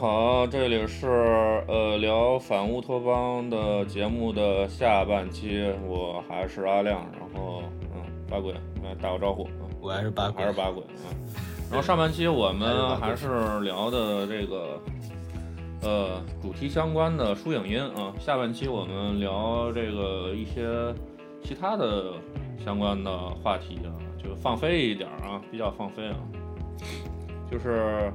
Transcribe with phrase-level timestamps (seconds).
[0.00, 1.06] 好，这里是
[1.68, 7.62] 呃聊反乌托邦的节目的下半期，我还是阿亮，然后
[7.94, 11.12] 嗯八鬼来打个招呼啊，我还是八鬼还是八鬼啊。
[11.70, 14.80] 然后上半期我们还是聊的这个
[15.82, 20.66] 呃主题相关的书影音啊，下半期我们聊这个一些
[21.44, 22.14] 其他的
[22.64, 26.16] 相关的话题啊，就放飞一点啊，比较放飞啊，
[27.50, 28.10] 就是。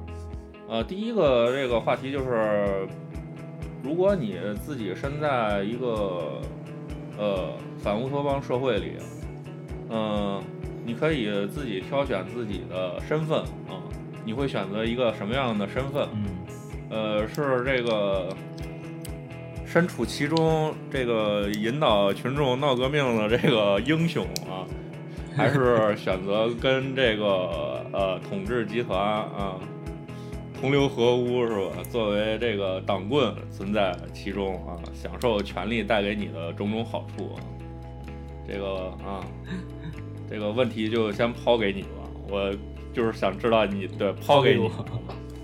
[0.67, 2.87] 呃，第一个这个话题就是，
[3.83, 6.41] 如果你自己身在一个
[7.17, 8.93] 呃反乌托邦社会里，
[9.89, 10.41] 嗯，
[10.83, 13.77] 你可以自己挑选自己的身份啊，
[14.25, 16.07] 你会选择一个什么样的身份？
[16.13, 16.25] 嗯，
[16.89, 18.35] 呃，是这个
[19.67, 24.65] 身处其中，这个引导群众闹革命的这个英雄啊，
[25.35, 29.59] 还是 选择跟这个呃统治集团啊？
[30.59, 31.83] 同流合污是吧？
[31.91, 37.35] 作为这个党棍存在其中啊，享受权力带给你的种种好处。
[38.47, 39.25] 这个啊，
[40.29, 41.87] 这个问题就先抛给你吧。
[42.29, 42.51] 我
[42.93, 44.69] 就是想知道你的抛给你。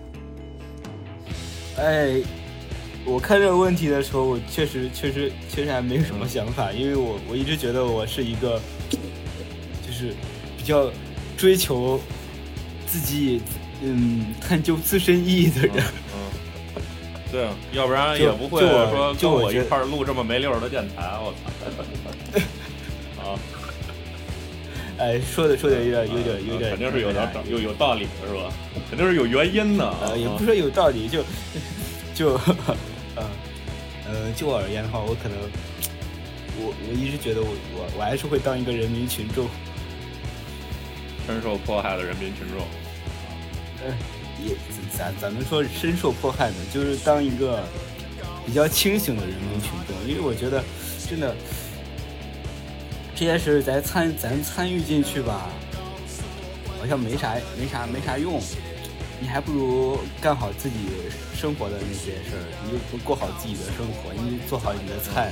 [1.77, 2.21] 哎，
[3.05, 8.59] 我看这个问题的时候，我确实确实确实还没有什么想法，因为我我一直觉得我是一个，
[9.85, 10.13] 就是
[10.57, 10.89] 比较
[11.37, 11.99] 追求
[12.87, 13.41] 自己。
[13.81, 16.81] 嗯，探究自身意义的人，嗯，
[17.31, 23.21] 对，要不然也不会说跟我一块录这么没溜的电台，我操！
[23.31, 23.39] 啊，
[24.99, 28.53] 哎，说的说的有点有点有点，肯定是有点有有道理的是吧？
[28.89, 31.23] 肯定是有原因的，呃，也不说有道理，就
[32.13, 32.33] 就，
[33.15, 33.25] 呃
[34.07, 35.37] 呃，就我而言的话，我可能，
[36.57, 39.47] 我我一直觉得我我我还是会当一个人民群众，
[41.25, 42.63] 深受迫害的人民群众。
[44.43, 44.55] 也
[44.97, 47.63] 咱咱们说深受迫害的，就是当一个
[48.45, 50.63] 比较清醒的人民群众，因为我觉得
[51.09, 51.35] 真的
[53.15, 55.49] 这些事咱参咱参与进去吧，
[56.79, 58.41] 好像没啥没啥没啥用，
[59.19, 60.75] 你还不如干好自己
[61.35, 65.31] 生活的那些事儿，你就过好自己的生活，你做好你的菜，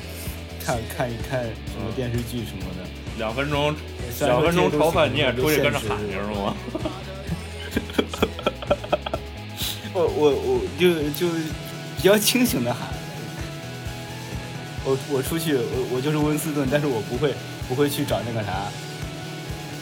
[0.64, 3.74] 看看一看什么电视剧什么的，两分钟
[4.22, 6.56] 两分钟炒饭你也出去跟着喊是吗？
[10.06, 11.28] 我我我就就
[11.98, 12.88] 比较清醒的喊，
[14.86, 17.34] 我我出去我我就是温斯顿，但是我不会
[17.68, 18.72] 不会去找那个啥，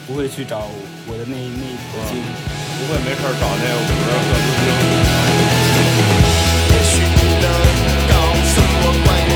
[0.08, 0.68] 不会去找
[1.06, 2.18] 我的那那一坨金，
[2.78, 4.76] 不会没事找那五十个士兵。
[8.98, 9.27] 非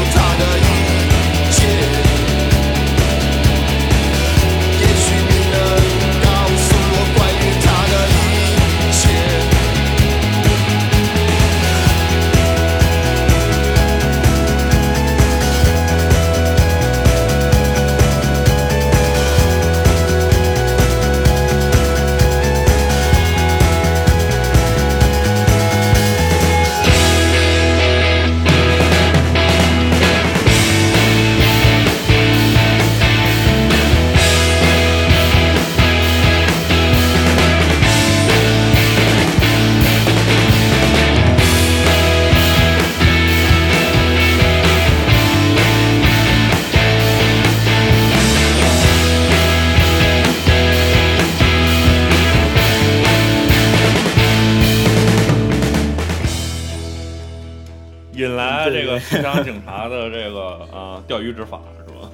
[59.31, 62.11] 常警察的这个啊，钓鱼执法是吧？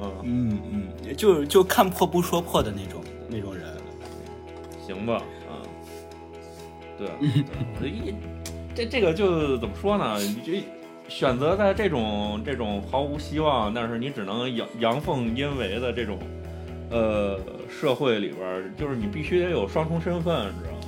[0.00, 3.64] 嗯嗯嗯，就就看破不说破的那种那种人，
[4.86, 5.22] 行吧？
[5.46, 5.60] 啊，
[6.98, 8.14] 对，一
[8.74, 10.18] 这这个就怎么说呢？
[10.18, 10.52] 你就
[11.08, 16.18] 选择在这种这种毫无希望，但是你只能阳阳奉阴违的这种
[16.90, 20.79] 呃社会里边，就是你必须得有双重身份，你知道吗？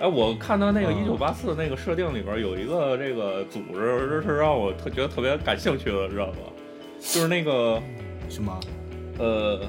[0.00, 6.34] 哎，我看到那个一九八四那个设定里边有一个这个组织，是让我特觉得特别感兴趣的，知道吗？
[7.00, 7.82] 就是那个
[8.28, 8.60] 什么，
[9.18, 9.60] 呃，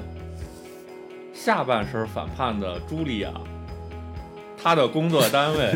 [1.34, 3.32] 下半身反叛的茱莉亚，
[4.56, 5.74] 她的工作单位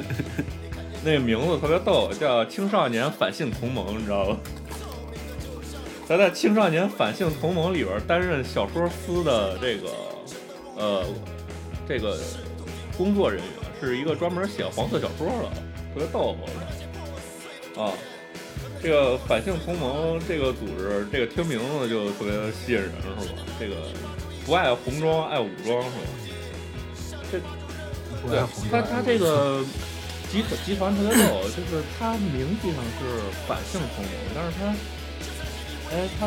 [1.05, 4.37] 那个名字特别逗，叫青少年反性同盟，你知道吗？
[6.07, 9.89] 她在青少年反性同盟里边担任小说司的这个
[10.77, 11.05] 呃
[11.89, 12.17] 这个
[12.97, 13.63] 工作人员。
[13.85, 15.51] 是一个专门写黄色小说的，
[15.93, 16.37] 特别逗。
[17.77, 17.93] 啊，
[18.83, 23.43] 这个反性同盟这个组织，这个听名字就特别吸引人，是吧？
[23.59, 23.77] 这个
[24.47, 26.07] 不爱红装，爱武装，是吧？
[27.33, 27.41] 这
[28.31, 28.41] 对
[28.71, 29.65] 他他这个
[30.31, 34.67] 集团集团特别逗， 就是他名义上是反性同盟，但是他，
[35.91, 36.27] 哎，他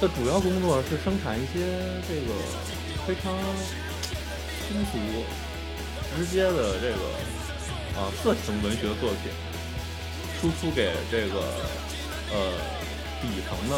[0.00, 1.60] 的主要工作是生产一些
[2.08, 2.32] 这个
[3.06, 3.36] 非常
[4.66, 4.98] 通俗、
[6.16, 9.30] 直接的这个啊色情文学作品，
[10.40, 11.40] 输出给这个
[12.32, 12.52] 呃
[13.20, 13.76] 底层的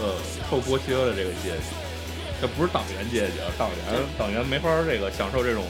[0.00, 0.14] 呃
[0.50, 1.74] 受剥削的这个阶级。
[2.40, 5.64] 这不是党员阶级啊，党员党员没法这个享受这种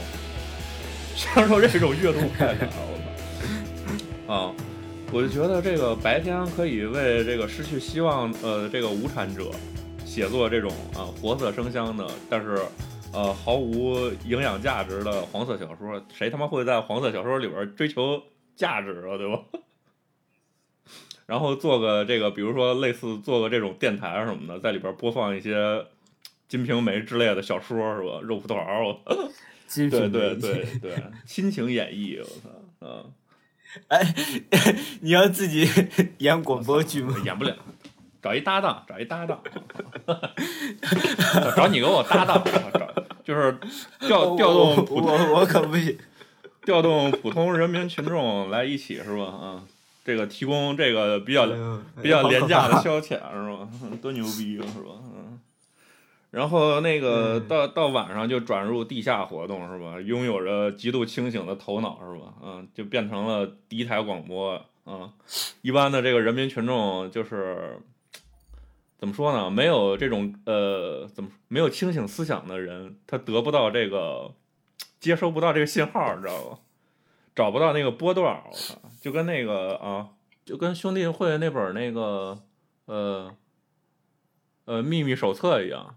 [1.15, 2.99] 享受这种阅读快感，我
[4.27, 4.35] 操！
[4.35, 4.53] 啊，
[5.13, 9.51] 我就觉得这个白天可以为这个失去希望呃这个无产者
[10.05, 12.59] 写作这种啊活色生香的，但是
[13.15, 13.97] 呃毫无
[14.27, 18.23] 营养价值的黄色小说，谁他妈会在黄色小说里边追求
[18.57, 19.43] 价值啊，对吧？
[21.27, 25.87] 然后做个这个，比如说类似做个这种电台什么的，在里边播放一些。
[26.57, 28.21] 《金瓶梅》之类的小说是吧？
[28.23, 29.01] 肉蒲团儿，我
[29.75, 30.93] 对对对对，
[31.27, 32.51] 亲情演绎，我操，
[32.81, 33.13] 嗯，
[33.89, 34.15] 哎，
[35.01, 35.67] 你要自己
[36.19, 37.17] 演广播剧吗？
[37.25, 37.57] 演不了，
[38.25, 39.39] 找一搭档，找一搭档，
[41.55, 42.43] 找你跟我搭档，
[42.73, 42.91] 找
[43.23, 43.55] 就是
[44.01, 45.99] 调调动普我我可不行，
[46.65, 49.25] 调动普通人民群众来一起是吧？
[49.25, 49.63] 啊，
[50.07, 51.47] 这个提供这个比较
[52.03, 53.69] 比较廉价的消遣是吧？
[54.01, 54.93] 多牛逼是吧？
[55.15, 55.39] 嗯。
[56.31, 60.01] 然后那个到到晚上就转入地下活动是吧？
[60.01, 62.33] 拥有着极度清醒的头脑是吧？
[62.43, 65.11] 嗯，就变成了第一台广播嗯。
[65.61, 67.79] 一般的这个人民群众就是
[69.05, 69.51] 怎么说呢？
[69.51, 74.33] 没有这种呃，怎么没有清醒思想的人，他得不到这个
[74.99, 76.59] 接收不到这个信号，你知道吧？
[77.35, 80.09] 找不到那个波段，我操，就跟那个啊，
[80.47, 82.39] 就跟兄弟会那本那个
[82.87, 83.37] 呃
[84.65, 85.97] 呃秘密手册一样。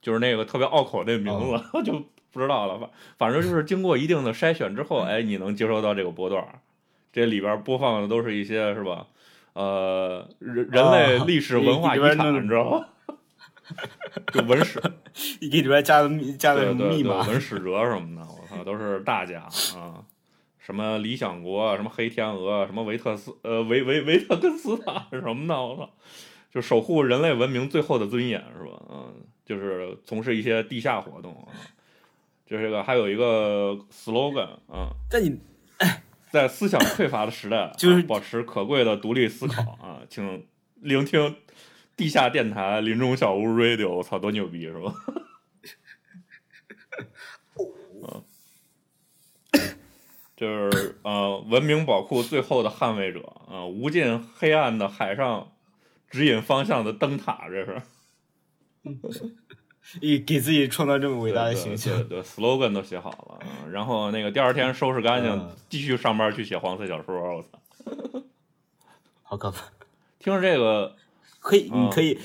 [0.00, 2.78] 就是那个特别拗口那名字， 就不知道了。
[2.78, 6.62] 反反正就是经过一定的筛选之后，哎，你能接收到这个波段。
[7.12, 9.08] 这里边播放的都是一些是吧？
[9.56, 12.86] 呃，人人类历史文化遗产，你知道吗？
[14.32, 14.80] 就文史，
[15.40, 19.40] 你给里边加的加的密码，文史哲什么的，我操，都是大家
[19.76, 20.04] 啊！
[20.58, 25.90] 什么理想国，什么黑天鹅，什么维特斯，呃，维维维特根斯坦什么的，我操，
[26.52, 28.82] 就守护人类文明最后的尊严，是吧？
[28.90, 29.14] 嗯。
[29.46, 31.54] 就是从事一些地下活动啊，
[32.44, 35.38] 就是个还有一个 slogan 啊，在你
[36.36, 40.46] 在思想匮乏的时代，就是保持可贵的独立思考啊，请
[40.82, 41.34] 聆听
[41.96, 44.94] 地下电台林中小屋 radio，我操，多牛逼是吧？
[48.04, 48.22] 嗯，
[50.36, 55.52] 就是呃，文明宝库最后的捍卫者啊，无尽黑暗的海上
[56.10, 57.80] 指引方向的灯塔，这是。
[60.00, 67.14] 给给自己创造这么伟大的形象，对，slogan 都写好了，然后那个第二天收拾干净，继续上班去写黄色小说。
[67.36, 68.22] 我操，
[69.22, 69.62] 好可怕！
[70.18, 70.96] 听着这个，
[71.40, 72.18] 可以，你可以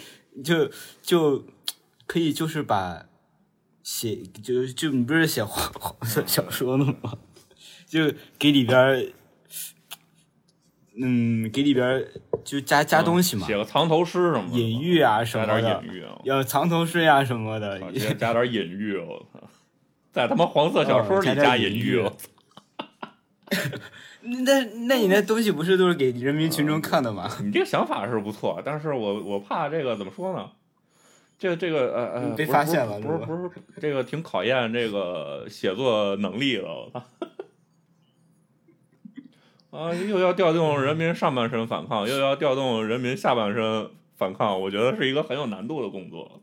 [0.43, 0.69] 就
[1.01, 1.45] 就
[2.07, 3.05] 可以就是把
[3.83, 7.17] 写就就你不是写黄黄色小说的吗？
[7.87, 9.13] 就给里边。
[11.01, 12.05] 嗯，给里边
[12.43, 17.79] 就加加东西嘛，写个藏头诗什么，隐喻啊什么的，加点隐喻，要藏头诗呀什么的，
[18.19, 19.39] 加点隐喻，我操，
[20.11, 22.27] 在他妈黄色小说里加隐喻，我操。
[24.23, 27.29] 那那你那东西不是都是给人民群众看的吗？
[27.43, 30.47] 你这个想法是不错，但是我我怕这个怎么说呢？
[31.39, 33.49] 这这个呃呃，被发现了，不是不是
[33.81, 37.03] 这个挺考验这个写作能力的，我操。
[39.71, 46.41] 啊，又要调动人民上半身反抗， 又要调动人民下半身反抗，我觉得是一个很有难度的工作。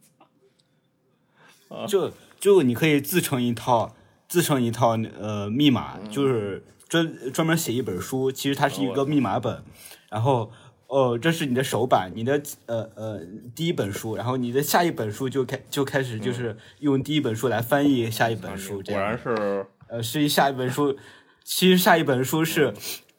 [1.68, 3.94] 啊，就就你可以自成一套，
[4.26, 9.62] 自成一套呃密码，就是专专门写一本书，其实它是一个密码本。
[10.08, 10.50] 然后，
[10.87, 13.20] 哦，这是你的首版，你的呃呃
[13.54, 20.97] 第一本书，然后你的下一本书就开就开始就是用第一本书来翻译下一本书，果然是呃是下一本书，
[21.44, 22.73] 其实下一本书是。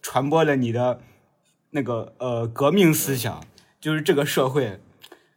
[0.10, 1.00] 传播了你的
[1.70, 3.46] 那个呃革命思想，
[3.80, 4.80] 就是这个社会，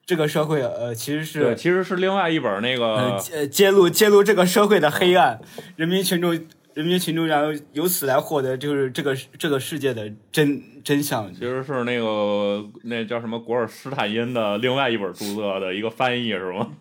[0.06, 5.38] 这个社会呃其实是其实是另外一本那个揭揭露揭露这个社会的黑暗，
[5.76, 6.32] 人民群众
[6.72, 11.30] 人民群众然后由此来获得就是这个这个世界的真真相。
[11.34, 16.72] 其实是那个那叫什么古尔斯坦因的另外一本著作的一个翻译是吗？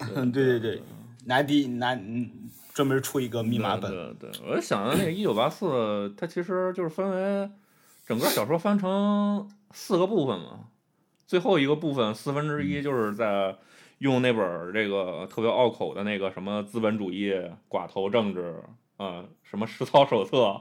[0.16, 0.82] 嗯，对对对，
[1.26, 2.28] 拿第拿嗯。
[2.74, 3.90] 专门出一个密码本。
[3.90, 7.50] 对对，我就想着那个一九八四，它其实就是分为
[8.06, 10.66] 整个小说分成四个部分嘛。
[11.26, 13.56] 最后一个部分四分之一就是在
[13.98, 17.32] 用那本这个特别拗口的那个什么资本主义
[17.68, 18.62] 寡头政治
[18.96, 20.60] 啊，什么实操手册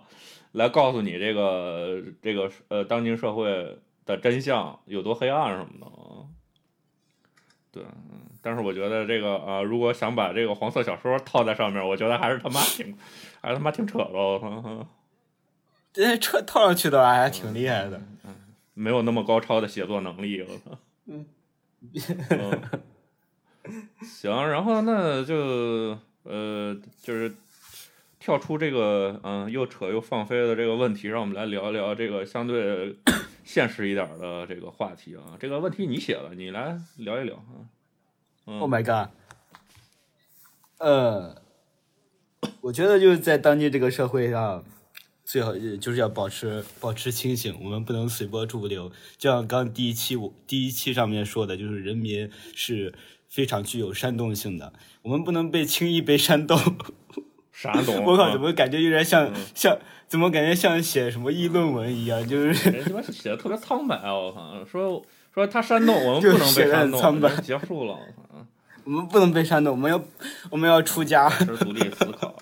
[0.53, 5.87] 来告诉你这个这个呃当今社会的真相有多黑暗什么的
[7.79, 7.83] 啊。
[7.83, 7.83] 对，
[8.41, 12.97] 但是我觉得这个啊，如果想把这个黄色小说套在上面，我觉得还是他妈挺，
[13.41, 14.09] 还是他妈挺扯的。
[14.11, 14.87] 我操！
[15.93, 18.01] 这车套上去的话还挺厉害的。
[18.25, 18.35] 嗯，
[18.73, 20.41] 没有那么高超的写作能力。
[20.41, 20.77] 我操！
[21.05, 21.25] 嗯。
[24.01, 27.33] 行，然后那就呃，就是
[28.19, 32.95] 跳出这个嗯又扯又放飞的这个问题，让我们来聊一聊这个相对
[33.43, 35.37] 现实一点的这个话题啊。
[35.39, 37.65] 这个问题你写了，你来聊一聊啊。
[38.45, 39.11] Oh my god！
[40.77, 41.41] 呃，
[42.61, 44.63] 我觉得就是在当今这个社会上，
[45.23, 48.91] 最好就是要保持保持清醒，我们不能随波逐流。
[49.17, 52.93] 就像刚第一期我第一期上面说的，就是人民是。
[53.31, 56.59] 非常具有煽动性的，我们不能被轻易被煽动。
[57.51, 58.03] 煽动？
[58.05, 59.77] 我靠，怎么感觉有点像像？
[60.07, 62.27] 怎么感觉像写什么议论文一样？
[62.27, 64.65] 就是人他妈写的特别苍白啊，我靠！
[64.65, 65.01] 说
[65.33, 67.41] 说他煽动，我们不能被煽动。
[67.41, 67.97] 结束了，
[68.83, 70.03] 我们不能被煽动，我们要
[70.49, 72.35] 我们要出家，保持独立思考，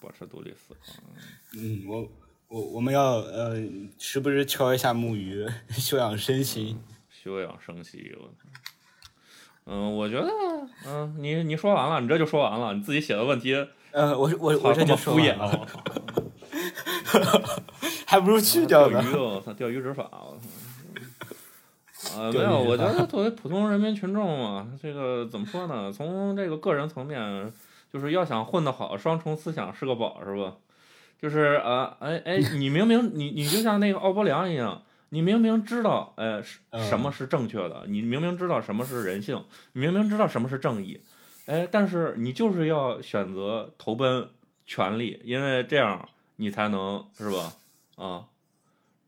[0.00, 1.02] 保持独立思考。
[1.56, 2.06] 嗯，我
[2.48, 3.56] 我我们要呃，
[3.98, 6.78] 时不时敲一下木鱼，修养身心，
[7.10, 8.30] 休养生息，我！
[9.64, 10.28] 嗯，我觉得，
[10.86, 13.54] 嗯，你你说完了，你这就说完了，你自己写的问题，
[13.92, 15.66] 嗯，我我我这就敷衍了，
[18.06, 20.38] 还不如去钓鱼，我操，钓鱼执法，我
[22.00, 25.92] 操，啊，没有，我觉得作为普通人民群众嘛，这个怎么说呢？
[25.92, 27.52] 从这个个人层面，
[27.92, 30.54] 就是要想混得好，双重思想是个宝，是吧？
[31.20, 34.82] 就是啊，哎哎，你明明你你就像那个奥伯良一样。
[35.10, 36.42] 你明明知道，呃，
[36.86, 37.84] 什么是正确的？
[37.86, 39.42] 你明明知道什么是人性，
[39.72, 41.00] 你明明知道什么是正义，
[41.48, 44.28] 哎，但是你就是要选择投奔
[44.66, 47.54] 权力，因为这样你才能是吧？
[47.96, 48.26] 啊，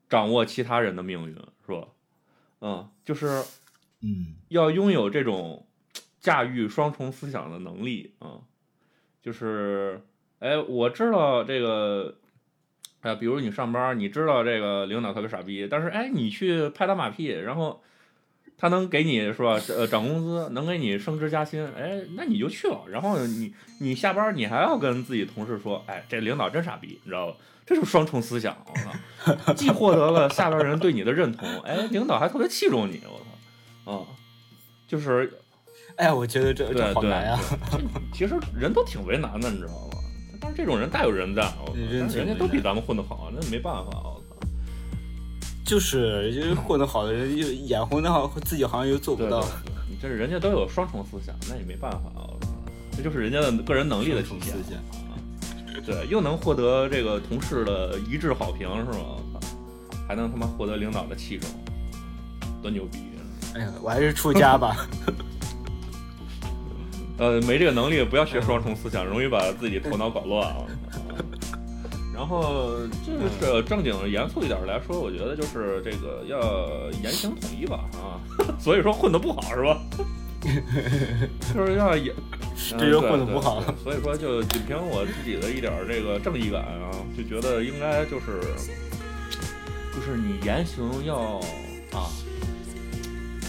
[0.08, 1.34] 掌握其他人的命运，
[1.66, 1.88] 是吧？
[2.62, 3.44] 嗯，就是，
[4.00, 5.66] 嗯，要拥有这种
[6.18, 8.40] 驾驭双重思想的能力啊，
[9.22, 10.00] 就是，
[10.38, 12.16] 哎，我知道这个。
[13.02, 17.82] 哎，比如你上班，你知道这个领导特别傻逼，但是哎，你去拍他马屁，然后
[18.60, 19.58] 他能给你是吧？
[19.68, 22.82] 呃，涨工资，能给你升职加薪，哎，那你就去了。
[22.90, 27.36] 然后你你下班，你还要跟自己同事说，哎，这领导真傻逼，你知道吧？
[27.64, 29.52] 这是双重思想，我操！
[29.54, 33.20] 既获得了下边人对你的认同，哎，领导还特别器重你，我
[33.86, 33.98] 操！
[33.98, 34.06] 啊，
[34.86, 35.40] 就是，
[35.96, 37.40] 哎，我觉得这这好难啊。
[38.12, 39.96] 其实人都挺为难的，你知道吗？
[40.40, 43.90] 但是这种人大有人在，人家都比咱们混得好，那没办法！
[45.70, 49.46] 就是就是混得好的人，又眼红的好，自己好像又做不到。
[50.02, 52.26] 这是人家都有双重思想，那也没办法，啊！
[52.96, 55.14] 这就是人家的个人能力的体现啊！
[55.86, 59.20] 对，又能获得这个同事的一致好评，是吗？
[60.08, 61.48] 还能他妈获得领导的器重，
[62.60, 62.98] 多牛逼！
[63.54, 64.88] 哎呀，我还是出家吧。
[67.16, 70.64] 呃，没这个能力，不要学双重思想，容易把自己头脑搞乱啊。
[72.20, 72.74] 然后
[73.06, 73.12] 就
[73.48, 76.38] 是正经严肃一点来说，我觉得就是这个要
[77.02, 78.20] 言行统一吧啊。
[78.60, 79.80] 所以说混的不好是吧？
[81.54, 82.14] 就是要言，
[82.78, 83.64] 这人混的不好。
[83.82, 88.38] 所以说就仅凭我自己的一点这个正义感啊，就觉得应该就是
[89.94, 91.40] 就是你言行要
[91.96, 92.04] 啊，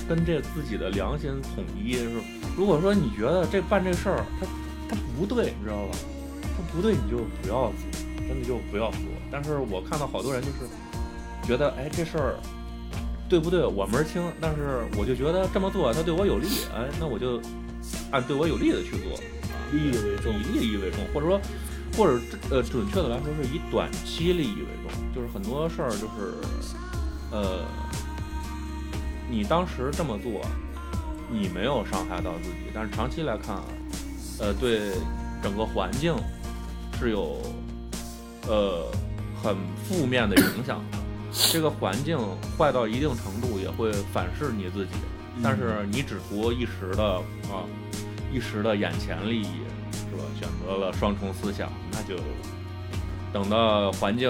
[0.07, 2.09] 跟这自己的良心统一是。
[2.55, 4.47] 如果说你觉得这办这事儿他
[4.89, 5.97] 他不对，你知道吧？
[6.55, 7.73] 他不对，你就不要做，
[8.27, 8.99] 真的就不要做。
[9.31, 10.67] 但是我看到好多人就是
[11.47, 12.35] 觉得，哎，这事儿
[13.29, 17.41] 对不对我门儿清，但是我就觉得这么做他对我有利，哎，那我就
[18.11, 19.19] 按对我有利的去做，
[19.71, 21.41] 利益为重，以利益为重，或者说，
[21.97, 26.35] 或者呃，准确的来说是以短期利益为重，就是很多事儿就是
[27.31, 27.65] 呃，
[29.29, 30.41] 你当时这么做。
[31.33, 33.55] 你没有伤害到自己，但是长期来看，
[34.37, 34.91] 呃，对
[35.41, 36.13] 整个环境
[36.99, 37.37] 是有
[38.47, 38.85] 呃
[39.41, 39.55] 很
[39.85, 40.97] 负面的影响的。
[41.51, 42.17] 这个环境
[42.57, 44.91] 坏到一定程度，也会反噬你自己。
[45.41, 47.03] 但是你只图一时的
[47.49, 47.63] 啊，
[48.33, 50.23] 一时的眼前利益，是吧？
[50.37, 52.15] 选择了双重思想，那就
[53.31, 54.29] 等到环境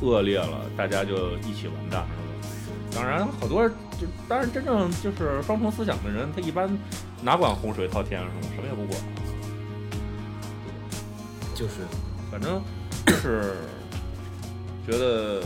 [0.00, 2.06] 恶劣了，大家就一起完蛋。
[2.94, 6.70] 当然，好多就当然真正就是双重思想的人，他一般
[7.22, 8.34] 哪管洪水滔天是吧？
[8.54, 9.00] 什么也不管，
[11.54, 11.82] 就是，
[12.30, 12.62] 反正就
[13.14, 13.54] 是
[14.86, 15.42] 觉得，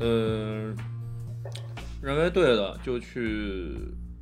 [0.00, 0.74] 呃，
[2.02, 3.76] 认为对的就去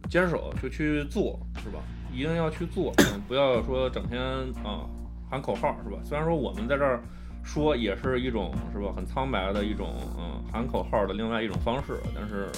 [0.08, 1.80] 坚守，就去做，是吧？
[2.12, 2.92] 一定要去做，
[3.26, 4.20] 不要说整天
[4.62, 4.84] 啊，
[5.30, 5.98] 喊口号是吧？
[6.04, 7.02] 虽然说我们在这儿
[7.42, 12.48] 说也是一种是吧，很苍白的一种嗯喊口号的另外一种方式，但是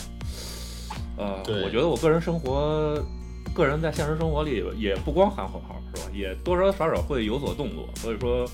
[1.16, 3.00] 呃，我觉得我个人生活，
[3.54, 8.44] 个人在现实生活里也不光喊口号是吧，也多多少少会有所动作，所以说，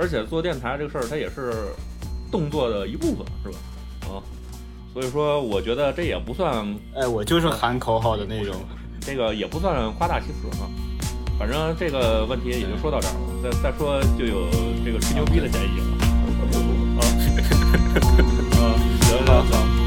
[0.00, 1.68] 而且做电台这个事儿它也是
[2.32, 3.58] 动作的一部分是吧？
[4.08, 4.24] 啊。
[4.94, 8.56] 所以说，我觉得这也不算，哎，我就是喊口号的那种，
[8.98, 10.66] 这个也不算夸大其词啊。
[11.38, 14.48] 反正这个问题也就说到这儿了，再再说就有
[14.84, 15.84] 这个吹牛逼的嫌疑了。
[16.98, 17.00] 啊，
[18.58, 18.62] 啊，
[19.02, 19.79] 行行行。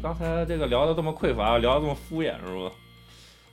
[0.00, 2.74] 刚才这个聊的这么匮乏，聊的这么敷衍，是吧？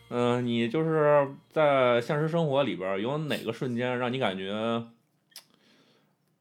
[0.09, 4.81] 嗯，你就是在现实生活里边有哪个瞬间让你感觉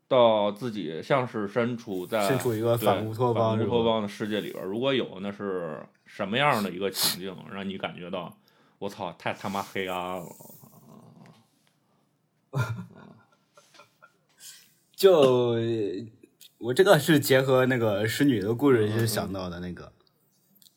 [0.06, 4.64] 到自己像是身处在身处一个反乌托邦乌托邦的世界里边？
[4.64, 8.32] 如果有，那是什么样的一个情境让你感觉到
[8.78, 10.26] 我操，太他妈黑暗了！
[14.94, 15.56] 就
[16.58, 19.92] 我这个是结合那个使女的故事就想到的那个。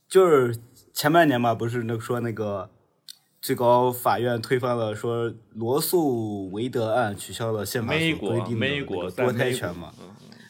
[0.08, 0.58] 就是
[0.94, 2.70] 前半年吧，不是那说那个
[3.40, 8.66] 最高法院推翻了说罗素韦德案，取消了宪法所规定的
[9.12, 9.94] 堕胎权嘛？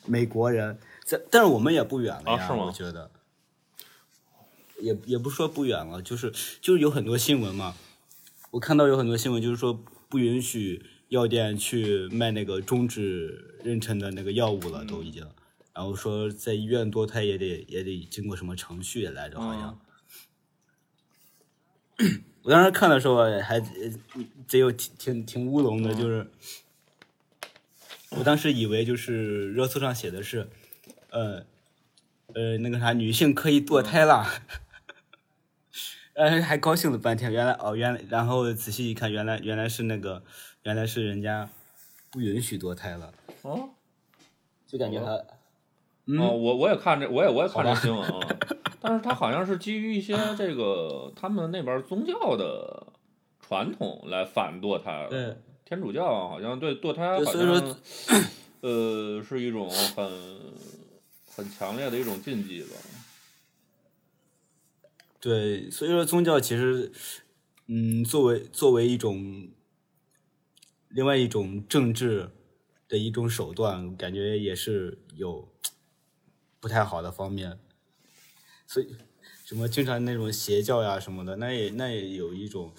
[0.06, 3.12] 美国人在，但是我们也不远了呀，我觉得
[4.80, 7.76] 也也不说不远了，就是就是有很多新闻嘛，
[8.52, 15.28] 我看到有很多新闻就是说不允许药店去卖那个终止妊娠的那个药物了，都已经。
[15.74, 19.40] 然后说在医院堕胎也得也得经过什么程序来着？
[19.40, 19.80] 好像，
[22.44, 23.62] 我当时看的时候还
[24.48, 26.30] 贼有挺挺挺乌龙的，就是
[28.10, 30.50] 我当时以为就是热搜上写的是，
[31.12, 31.46] 呃
[32.34, 34.26] 呃那个啥女性可以堕胎了，
[36.16, 40.24] 呃还高兴了半天，原来哦原来然后仔细一看，原来原来是那个
[40.64, 41.50] 原来是人家
[42.10, 43.70] 不允许堕胎了，哦，
[44.68, 45.12] 就感觉他。
[46.18, 48.38] 哦，我我也看这，我也我也看这新闻啊，
[48.82, 52.88] 但是他好像是基于一些这个他们那边宗教的
[53.40, 55.06] 传统来反堕胎。
[55.08, 57.78] 对，天主教好像对堕胎好像，
[58.62, 60.12] 呃，是一种很
[61.36, 62.70] 很强烈的一种禁忌吧。
[65.20, 66.92] 对，所以说宗教其实，
[67.68, 69.50] 嗯，作为作为一种
[70.88, 72.32] 另外一种政治
[72.90, 75.48] 的一种手段，感觉也是有。
[76.62, 77.58] 不太好的方面，
[78.68, 78.94] 所以
[79.46, 82.74] 什么经常那种邪教呀什么的，那也那也有一种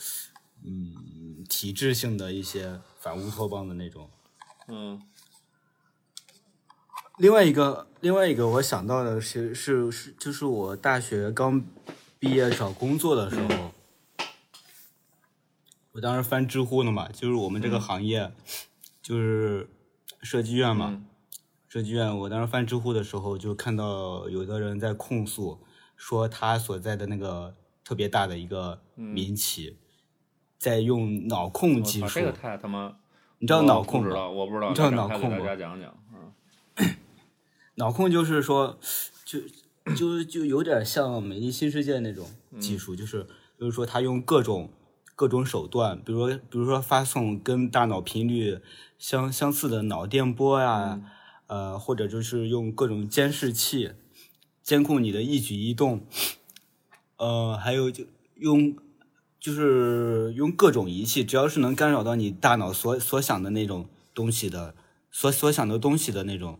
[0.63, 4.11] 嗯体制性的一些反乌托邦的那种。
[4.69, 5.01] 嗯，
[7.17, 11.65] 另外一个，另外一个，我想到的是是是，就是我大学刚
[12.19, 13.73] 毕业找工作的时候，
[15.93, 18.31] 我当时翻知乎呢嘛，就是我们这个行业，
[19.01, 19.71] 就是
[20.23, 21.07] 设计院嘛，嗯。
[21.69, 25.61] 设计院，我当时翻知乎的时候，就看到有的人在控诉，
[25.97, 27.55] 说他所在的那个
[27.85, 29.79] 特别大的一个民企，
[30.59, 32.97] 在用脑控技术，操这个太他妈，
[33.39, 34.09] 你知道脑控吗？
[34.09, 35.39] 不知道，我不知道，你知道脑控吗？
[35.45, 35.97] 家讲讲。
[36.13, 36.97] 嗯。
[37.77, 38.77] 脑控就是说，
[39.25, 39.39] 就
[39.95, 43.25] 就就有点像美丽新世界那种嗯技术，就是
[43.57, 44.69] 就是说他用各种
[45.21, 48.59] 各种手段，比如说比如说发送跟大脑频率
[48.97, 50.99] 相相似的脑电波呀、
[51.47, 53.91] 嗯呃，或者就是用各种监视器
[54.63, 56.07] 监控你的一举一动，
[57.19, 58.07] 呃，还有就
[58.37, 58.75] 用
[59.39, 64.75] 就是用各种仪器，只要是能干扰到你大脑所所想的那种东西的，
[65.11, 66.59] 所所想的东西的那种。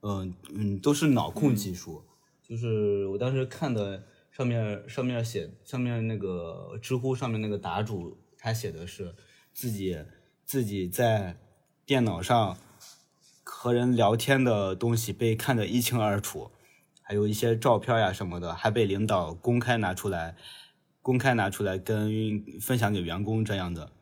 [0.00, 2.04] 嗯嗯，都是脑控技术。
[2.42, 4.02] 就是我当时看的
[4.40, 9.14] 上面上面写上面那个知乎上面那个答主，他写的是
[9.52, 9.98] 自己
[10.46, 11.36] 自己在
[11.84, 12.56] 电脑上
[13.44, 16.50] 和人聊天的东西被看得一清二楚，
[17.02, 20.34] 还有一些照片呀什么的，还被领导公开拿出来，
[21.02, 23.92] 公开拿出来跟分享给员工这样的，不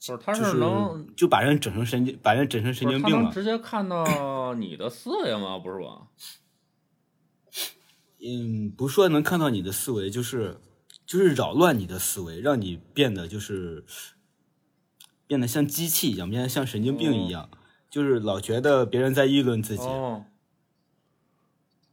[0.00, 3.22] 是，他就是能，就把人整成神经，把人整成神经病了。
[3.22, 5.56] 能直接看到你的思维吗？
[5.60, 6.08] 不是吧？
[8.24, 10.60] 嗯，不说能看到你的思维，就是
[11.04, 13.84] 就是扰乱你的思维，让你变得就是
[15.26, 17.50] 变得像机器一样，变得像神经病一样，
[17.90, 19.82] 就是老觉得别人在议论自己。
[19.82, 20.24] 哦，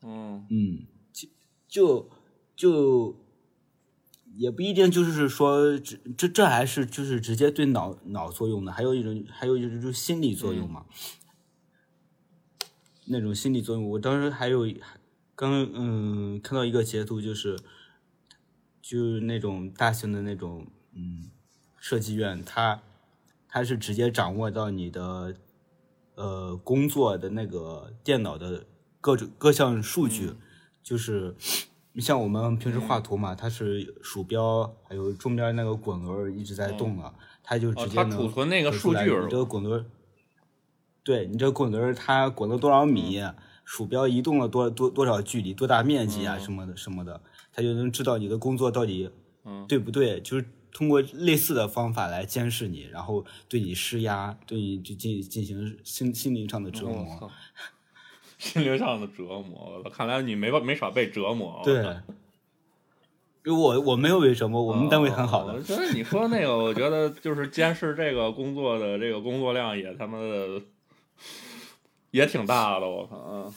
[0.04, 1.28] 嗯嗯，就
[1.68, 2.10] 就
[2.56, 3.26] 就
[4.36, 10.86] 也不一定就是说这这这还是就是直接对脑脑作用的，还有一种还有一种就是心理作用嘛。
[13.12, 14.68] 那种心理作用，我当时还有
[15.40, 17.58] 刚嗯看到一个截图，就是
[18.82, 21.32] 就是那种大型的那种嗯
[21.78, 22.82] 设计院，它
[23.48, 25.38] 它是直接掌握到你的
[26.16, 28.66] 呃工作的那个电脑的
[29.00, 30.34] 各种各项数据，
[30.84, 31.34] 就是
[31.94, 39.04] 你像我们平时画图嘛，它是鼠标还有中间那个滚轮一直在动了，它就直接能储存那个数据。
[39.06, 39.86] 你这个滚轮，
[41.02, 43.24] 对你这个滚轮它滚了多少米，
[43.72, 47.22] 鼠标移动了多多多少距离，多大面积啊什么的什么的，
[47.54, 49.12] 它就能知道你的工作到底
[49.46, 57.06] 嗯对不对，就是通过类似的方法来监视你，然后对你施压，对你就进进行心心灵上的折磨。
[57.20, 57.32] 操，
[58.40, 61.62] 心灵上的折磨，看来你没没少被折磨。
[61.64, 61.76] 对，
[63.46, 65.54] 因为我我没有被折磨，我们单位很好的。
[65.54, 70.60] 哦我觉得你说那个，我觉得就是监视这个工作的这个工作量也他妈的
[72.12, 73.54] 也挺大的，我靠，嗯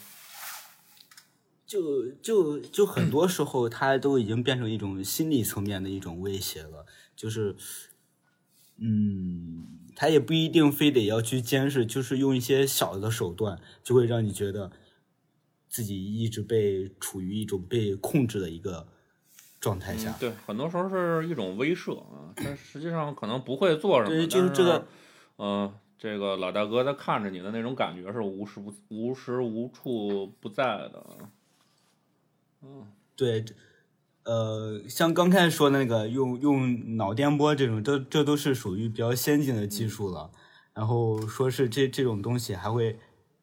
[1.66, 6.84] 就就就很多时候，它都已经变成一种心理层面的一种威胁了。
[7.16, 7.56] 就是，
[8.76, 14.70] 嗯，他也不一定非得要去监视，就是用一些小的手段，就会让你觉得
[15.66, 18.86] 自己一直被处于一种被控制的一个
[19.58, 20.14] 状态下。
[20.20, 24.86] 对，很多时候是一种威慑啊，但实际上可能不会做什么，对就是这个，
[25.38, 31.06] 嗯、这个老大哥在看着你的那种感觉是无时不无时无处不在的。
[32.60, 33.44] 嗯对，
[34.24, 40.32] 呃，像刚开始说那个用用脑电波这种，这这都是属于比较先进的技术了。
[40.74, 42.98] 然后说是这这种东西还会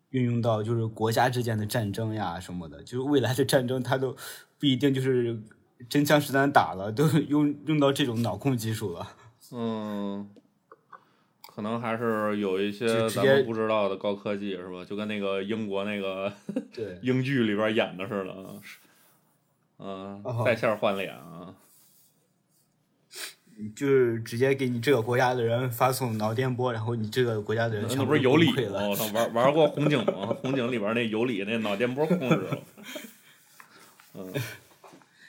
[0.10, 4.14] 运用到就是国家之间的战争呀什么的，就是未来的战争它都
[4.60, 5.42] 不一定就是
[5.88, 9.16] 真枪实弹打了，都用用到这种脑控技术了。
[9.54, 10.30] 嗯，
[11.60, 14.86] 可能还是有一些咱们不知道的高科技，是吧？
[14.86, 16.32] 就跟那个英国那个
[16.74, 18.56] 对， 英剧里边演的似的啊，
[19.80, 21.54] 嗯、哦在线换脸啊，
[23.76, 28.50] 就是直接给你这个国家的人发送脑电波，然后你这个国家的人那不是有理。
[28.70, 28.88] 吗？
[28.88, 30.34] 我操，玩玩过红警吗？
[30.42, 32.48] 红警里边那有理那脑电波控制。
[34.16, 34.34] 嗯，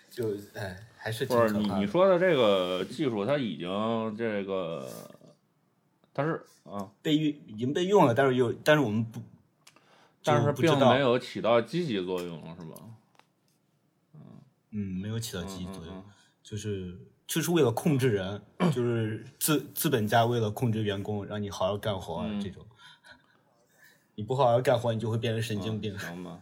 [0.08, 1.68] 就哎，还是不是你。
[1.80, 3.68] 你说的这个技术，它已经
[4.16, 4.88] 这个，
[6.20, 9.20] 它是啊，被用已经被用了，但是又，但是我们不，
[10.22, 12.76] 但是并没有起到积极作用，是吧？
[14.72, 22.64] 嗯，没有起到积极作用，嗯嗯就是就是为了控制人，就是资资本家为了控制员工，让你好好干活、这种。
[24.14, 25.98] 你不好好干活，你就会变成神经病。
[25.98, 26.38] 行吧。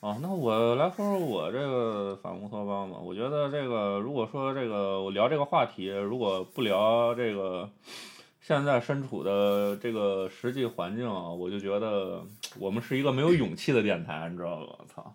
[0.00, 2.96] 啊，那我来说说我这个反乌托邦吧。
[2.98, 7.68] 我觉得这个，如果说这个我聊这个话题，如果不聊这个
[8.50, 12.20] 现在身处的这个实际环境啊，我就觉得
[12.58, 14.76] 我们是一个没有勇气的电台，你知道吧？
[14.92, 15.14] 操！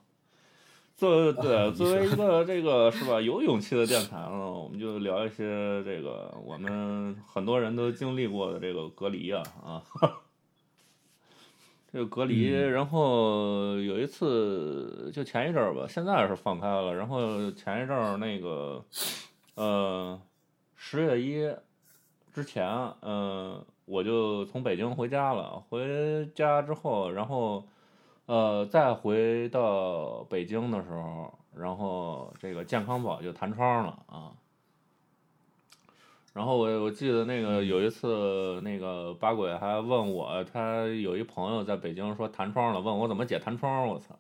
[0.96, 9.84] 作对作为一个 这个是吧有勇气的电台呢，我们就聊一些这个我们很多人都经历过的这个隔离啊啊，
[11.92, 18.82] 这个隔离，然后有一次就前一阵儿吧，现在是放开了，然后前一阵儿那个
[19.56, 20.18] 呃
[20.78, 21.54] 十月一
[22.36, 22.68] 之前，
[23.02, 27.66] 嗯，我就从北京回家了，回家之后，然后。
[28.28, 34.34] 呃，再回到北京的时候，然后这个健康宝就弹窗了啊。
[36.34, 43.88] 然后我我记得那个有一次，那个八鬼还问我，他有一朋友在北京说弹窗了，问我怎么解弹窗。
[43.88, 44.18] 我操！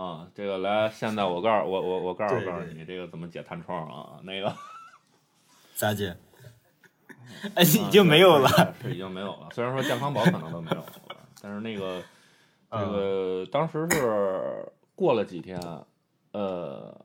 [0.00, 4.20] 啊，这个来，现在我告诉我我我告诉告诉你，这个怎么解弹窗啊？
[4.22, 4.54] 那个
[5.74, 6.16] 咋解？
[7.54, 9.48] 哎，已经没有了，是已经没有了。
[9.52, 12.02] 虽然说健康宝可能都没有了，但是那个。
[12.72, 14.64] 这个当时是
[14.94, 15.60] 过了几天，
[16.30, 17.04] 呃，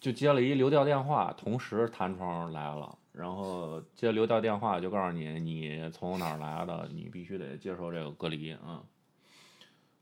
[0.00, 8.82] 就接了一流调电话，同时弹窗来了，然后接流调电话就告诉你你从哪儿来的，你必须得接受这个隔离啊。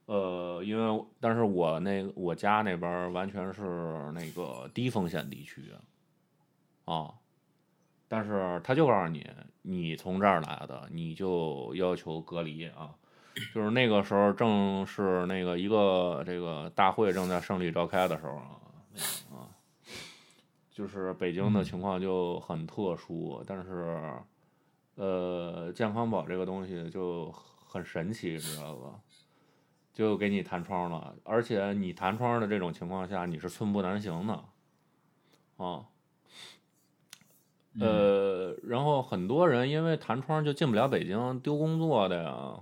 [0.07, 5.61] 呃，因为但是我那我家那边完全是那个低风险地区
[6.87, 7.11] 啊，
[8.09, 9.29] 但是他就告诉你
[9.63, 12.95] 你从这儿来的，你就要求隔离啊。
[13.55, 18.61] 就是那个时候，正是那个一个这个大会正在胜利召开的时候啊，
[19.31, 19.53] 啊，
[20.71, 24.01] 就是北京的情况就很特殊，但是，
[24.95, 29.01] 呃，健康宝这个东西就很神奇，知道吧？
[29.93, 34.45] 就给你弹窗了，而且你弹窗的这种情况下，你是寸步难行的，
[35.59, 35.85] 啊，
[37.81, 42.55] 呃，然后很多人因为弹窗就进不了北京，丢工作的呀。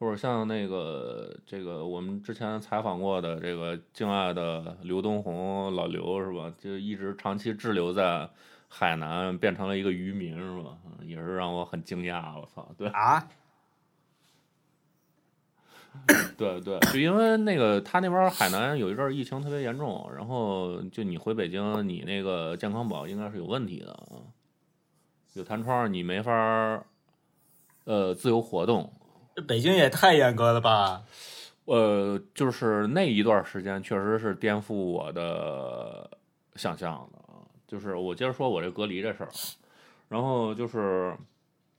[0.00, 6.54] 或者像那个这个我们之前采访过的这个敬爱的刘东红老刘是吧？
[6.56, 8.30] 就一直长期滞留在
[8.68, 10.78] 海南，变成了一个渔民是吧？
[11.02, 12.38] 也是让我很惊讶。
[12.40, 13.28] 我操，对啊，
[16.38, 24.17] 对对，就因为那个他那边海南有一阵疫情特别严重，然后就你回北京，你那个健康宝应该是有问题的啊，
[25.38, 26.32] 有弹窗，你没法
[27.84, 28.92] 呃自由活动。
[29.46, 31.04] 北京也太严格了吧？
[31.66, 36.10] 呃，就是那一段时间，确实是颠覆我的
[36.56, 37.38] 想象的啊。
[37.66, 39.28] 就是我接着说我这隔离这事儿，
[40.08, 41.14] 然后就是，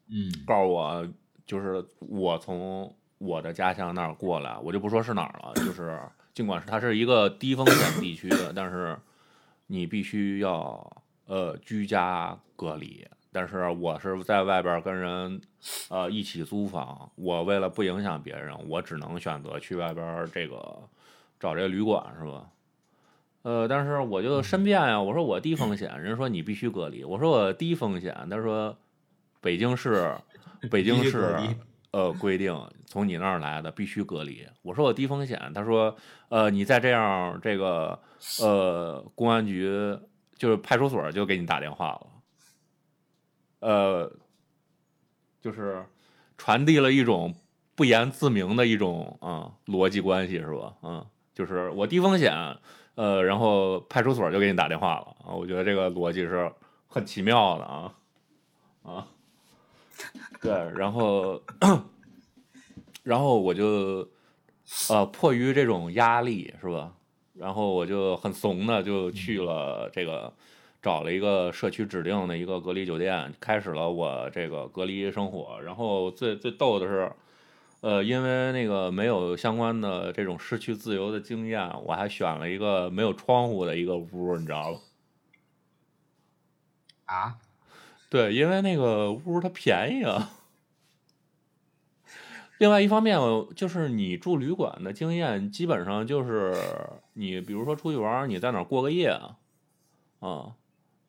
[0.07, 1.07] 嗯，告诉我，
[1.45, 5.99] 就是我从我的家乡那儿过来，我就不说是哪儿了，就是
[6.33, 8.97] 尽管是它是一个低风险地区的，但是
[9.67, 13.05] 你必须要呃居家隔离。
[13.31, 15.41] 但是我是在外边跟人，
[15.89, 17.11] 呃，一起租房。
[17.15, 20.57] 我为了不影响别人，我只能选择去外边这个
[21.39, 22.49] 找这个旅馆，是吧？
[23.43, 27.03] 呃，但是我就申辩呀，我说我低风险，人说你必须隔离。
[27.03, 28.75] 我说我低风险，他说
[29.39, 30.13] 北京市
[30.69, 31.37] 北京市
[31.91, 32.53] 呃规定
[32.85, 34.45] 从你那儿来的必须隔离。
[34.61, 35.95] 我说我低风险，他说
[36.27, 37.97] 呃你再这样，这个
[38.41, 39.97] 呃公安局
[40.35, 42.07] 就是派出所就给你打电话了。
[43.59, 44.11] 呃，
[45.41, 45.85] 就是
[46.37, 47.35] 传递了一种
[47.75, 50.73] 不言自明的一种啊逻辑关系是吧？
[50.81, 52.33] 嗯，就是我低风险，
[52.95, 55.33] 呃，然后派出所就给你打电话了啊。
[55.33, 56.51] 我觉得这个逻辑是
[56.87, 57.93] 很奇妙的啊
[58.83, 59.07] 啊，
[60.41, 61.41] 对，然后
[63.03, 64.07] 然后我就
[64.89, 66.93] 呃迫于这种压力是吧？
[67.33, 70.33] 然后我就很怂的就去了这个。
[70.81, 75.59] 找了一个社区指定的一个隔离酒店，开始了我这个隔离生活。
[75.61, 77.11] 然后最最逗的是，
[77.81, 84.79] 呃，因为那个没有相关的这种失去自由的经验，我还选了一个没有窗户的一个屋，你知道吗？
[87.05, 87.37] 啊？
[88.09, 90.31] 对，因为那个屋它便宜啊。
[92.57, 93.17] 另外一方面，
[93.55, 96.55] 就是你住旅馆的经验，基本上就是
[97.13, 99.37] 你比如说出去玩，你在哪过个夜啊？
[100.19, 100.55] 啊。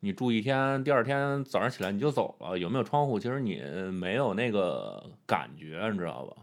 [0.03, 3.19] 你住一天，第二天早上起来你就走了，有没有窗户？
[3.19, 3.61] 其实你
[3.91, 6.35] 没有那个感觉，你知道吧？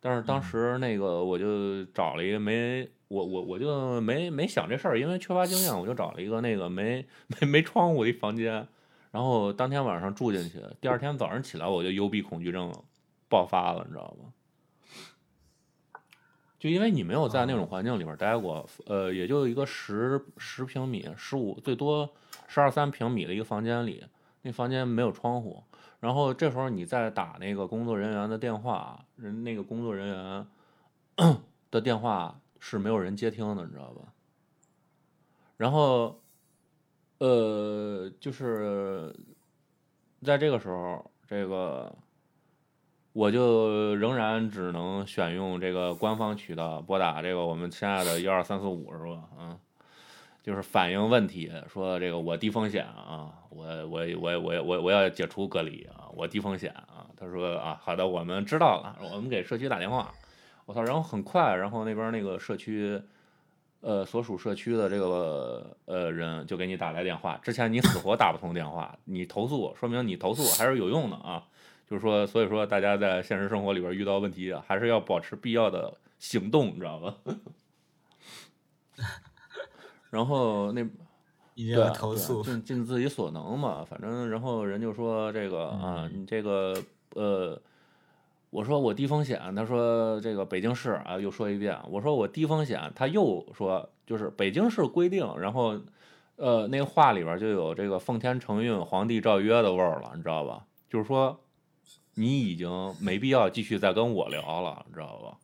[0.00, 8.66] 但是当时那个我就找了一个没我我我就没没想这事儿，因为缺乏经验，我就找了一个那个没没没窗户的一房间，
[9.10, 12.72] 然后当天晚上住进去，第二天早上起来我就幽闭恐惧症
[13.28, 14.32] 爆发了，你知道吗？
[16.58, 22.12] 就因为你没有在那种环境里边待过，呃，也就一个十十平米、十五最多
[22.48, 24.04] 十二三平米的一个房间里，
[24.42, 25.62] 那房间没有窗户。
[26.00, 30.46] 然后这时候你再打那个工作人员的电话，人那个工作人员
[31.70, 34.12] 的电话是没有人接听的，你知道吧？
[35.56, 36.20] 然后，
[37.18, 39.14] 呃，就是
[40.22, 41.92] 在这个时候，这个
[43.18, 49.24] 我就仍然只能选用这个官方渠道拨打这个我们亲爱的幺二三四五，是吧？
[49.40, 49.58] 嗯。
[50.40, 57.06] 就是反映问题，说这个我低风险啊，我我我我我我要解除隔离啊，我低风险啊。
[57.16, 60.14] 他说啊，好的，我们知道了，我们给社区打电话。
[60.64, 63.02] 我操，然后很快，然后那边那个社区，
[63.80, 67.36] 呃，所属社区的这个呃人就给你打来电话。
[67.42, 71.42] 之前你死活打不通电话，你投诉，说明你投诉还是有用的啊。
[71.88, 77.14] 就是说，所以说大家在现实生活里边遇到问题，还是要保持必要的行动，你知道吧？
[80.10, 80.82] 然后那
[81.54, 83.84] 一定要投诉，尽 尽自己所能嘛。
[83.84, 86.74] 反正然后人就说这个啊，你这个
[87.14, 87.60] 呃，
[88.50, 95.78] 我说我低风险，他说这个北京市啊，又说一遍，我说我低风险，他又说就是北京市规定，然后
[96.36, 100.64] 呃，那个话里边就有这个奉天承运、皇帝诏曰的味儿了，你知道吧？
[100.88, 101.38] 就是说
[102.18, 105.38] 你已经没必要继续再跟我聊了，你知道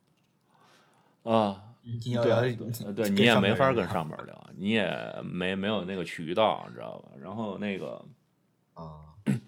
[1.22, 1.32] 吧？
[1.32, 1.62] 啊。
[2.22, 2.32] 对，
[2.94, 4.90] 对你也没法跟上边聊，你也
[5.22, 7.10] 没没有那个渠道，你知道吧？
[7.20, 8.02] 然后那个
[8.72, 9.04] 啊，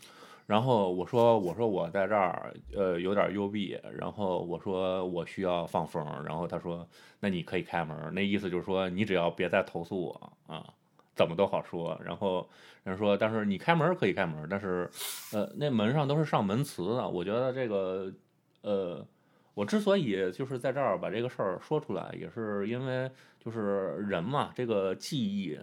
[0.47, 6.87] 然后我说我说我在这儿呃有点幽闭，然后我说我需要放风，然后他说
[7.21, 10.63] 那你可以开门，那意思就是说你只要别再投诉我啊，
[11.17, 12.01] 怎么都好说。
[12.05, 12.49] 然后
[12.85, 14.89] 人说但是你开门可以开门，但是
[15.33, 18.13] 呃那门上都是上门磁的，我觉得这个
[18.61, 19.05] 呃。
[19.57, 25.59] 我之所以就是在这儿把这个事儿说出来，也是因为就是人嘛，这个记忆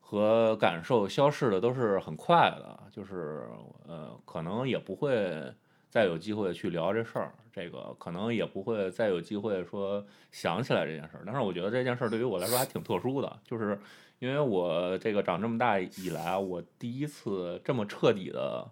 [0.00, 3.46] 和感受消逝的都是很快的，就是
[3.86, 5.52] 呃，可能也不会
[5.90, 11.22] 再有机会去聊这事儿，这个可能也不会再有机会说想起来这件事儿。
[11.26, 13.78] 但是我觉得这件事儿对于我来说还挺特殊的，就是
[14.18, 18.70] 因为我这个长这么大以来，我第一次这么彻底的，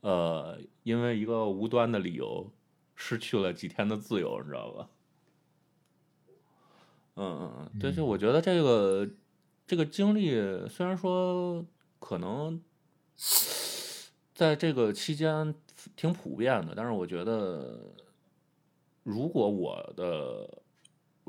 [0.00, 2.50] 呃，因为一个无端的理由。
[3.02, 4.90] 失去了几天的自由，你知道吧？
[7.14, 9.08] 嗯嗯嗯，对，就我觉得这个
[9.66, 10.28] 这个经历，
[10.68, 11.64] 虽然说
[11.98, 12.62] 可能
[14.34, 15.54] 在这个期间
[15.96, 17.80] 挺普遍的，但是我觉得，
[19.02, 20.59] 如果我的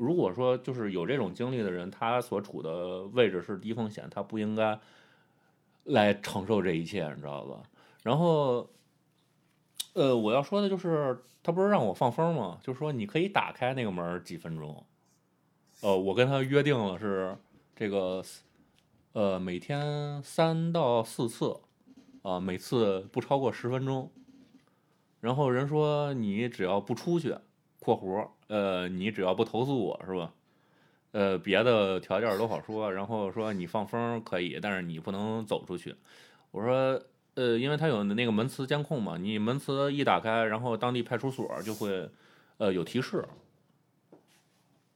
[0.04, 4.78] 如果说就是有这种经历的人，他所处的位置是低风险，他不应该
[5.84, 7.62] 来承受这一切，你知道吧？
[8.02, 8.68] 然后。
[9.94, 12.58] 呃，我要说的就是，他不是让我放风吗？
[12.62, 14.86] 就是说，你可以打开那个门几分钟。
[15.82, 17.36] 呃，我跟他约定了是
[17.76, 18.24] 这个，
[19.12, 21.60] 呃，每天三到四次，
[22.22, 24.10] 啊，每次不超过十分钟。
[25.20, 27.36] 然后人说你只要不出去
[27.78, 30.32] （括弧），呃，你只要不投诉我是吧？
[31.12, 32.92] 呃，别的条件都好说。
[32.92, 35.94] 然后说你放风可以，但是你不能走出去。
[36.50, 37.00] 我说。
[37.34, 42.10] 呃，因为他有那个门磁监控嘛，你门磁一打开，然后当地派出所就会，
[42.58, 43.26] 呃，有提示。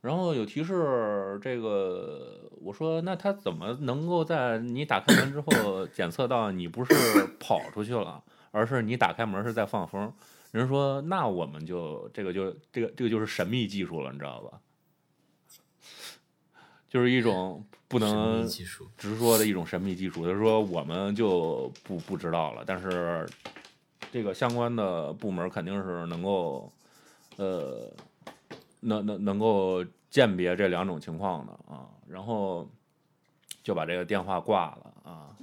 [0.02, 6.92] 然后有提示，这个我说，那他怎么能够在你打开门之后 检测到你不是
[7.40, 10.12] 跑出去了，而是你打开门是在放风？
[10.52, 14.60] 人说，那我们就这个就这个这个就是神秘技术了，你知道吧？
[16.88, 18.48] 就是一种不能
[18.96, 22.64] 直说的一种神秘技术，就是说我们就不不知道了。
[22.66, 23.28] 但是
[24.10, 26.72] 这个相关的部门肯定是能够，
[27.36, 27.92] 呃，
[28.80, 31.90] 能能能够鉴别这两种情况的啊。
[32.08, 32.66] 然后
[33.62, 35.36] 就把这个电话挂了啊。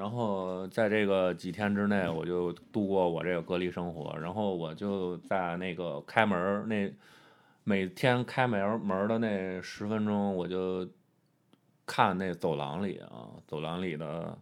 [0.00, 4.18] 然后在这个几天之内，我就度过我这个隔离生活。
[4.18, 6.90] 然后我就在那个开门那。
[7.62, 10.88] 每天开门门的那十分钟，我就
[11.84, 14.36] 看那走廊里啊，走廊里的，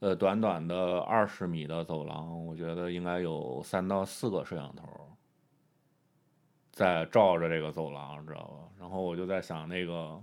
[0.00, 4.86] 呃，短短的二十米的走廊，我觉得应该有三到四个摄像头
[6.70, 8.68] 在照着这个走廊，知道吧？
[8.78, 10.22] 然后我就在想，那个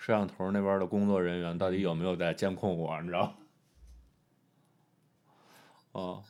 [0.00, 3.34] 摄像头那边的工作人员到底有没有在监控我，你知道？
[5.92, 6.24] 哦。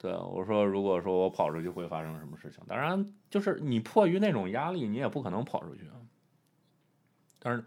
[0.00, 2.58] 对，我说，如果说我跑出去会发生什么事情？
[2.66, 5.88] 当然，就是你迫于那种压力，你也不可能跑出去。
[7.38, 7.64] 但是，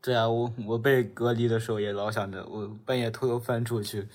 [0.00, 4.08] 对啊，我我被隔离的时候也老想着，我半夜偷偷翻出去，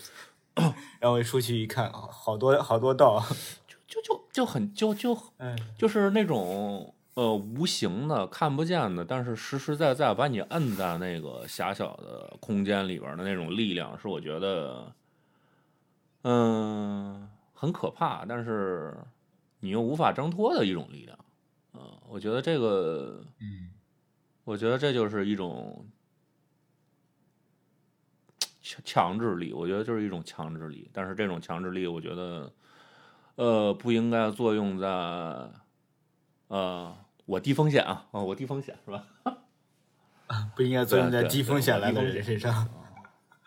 [0.99, 3.23] 然后一出去一看，好多好多道，
[3.67, 14.93] 就就就就很就就嗯，就是那种呃无形的、看不见的，但是实实在在把你摁在那个狭小的空间里边的那种力量，是我觉得，
[16.23, 18.95] 嗯，很可怕，但是
[19.59, 21.17] 你又无法挣脱的一种力量。
[21.73, 23.69] 嗯，我觉得这个，嗯，
[24.43, 25.85] 我觉得这就是一种
[28.61, 32.51] 强强制力，我觉得就是一种强制力，但是这种强制力，我觉得。
[33.35, 34.87] 呃，不应该作用在，
[36.49, 36.95] 呃，
[37.25, 39.05] 我低风险啊，啊，我低风险是吧？
[40.55, 42.67] 不应该作用在低风险来的人身上。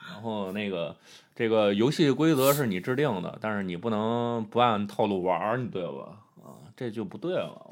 [0.08, 0.96] 然后那个，
[1.34, 6.22] 这个游戏规则是你制定的，但是你不能不按套路玩你对吧？
[6.42, 7.70] 啊，这就不对了。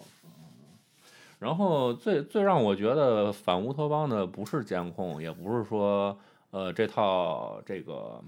[1.38, 6.18] 然后最最让我觉得反乌托邦的不是监控，也不是说，
[6.50, 8.22] 呃，这套这个。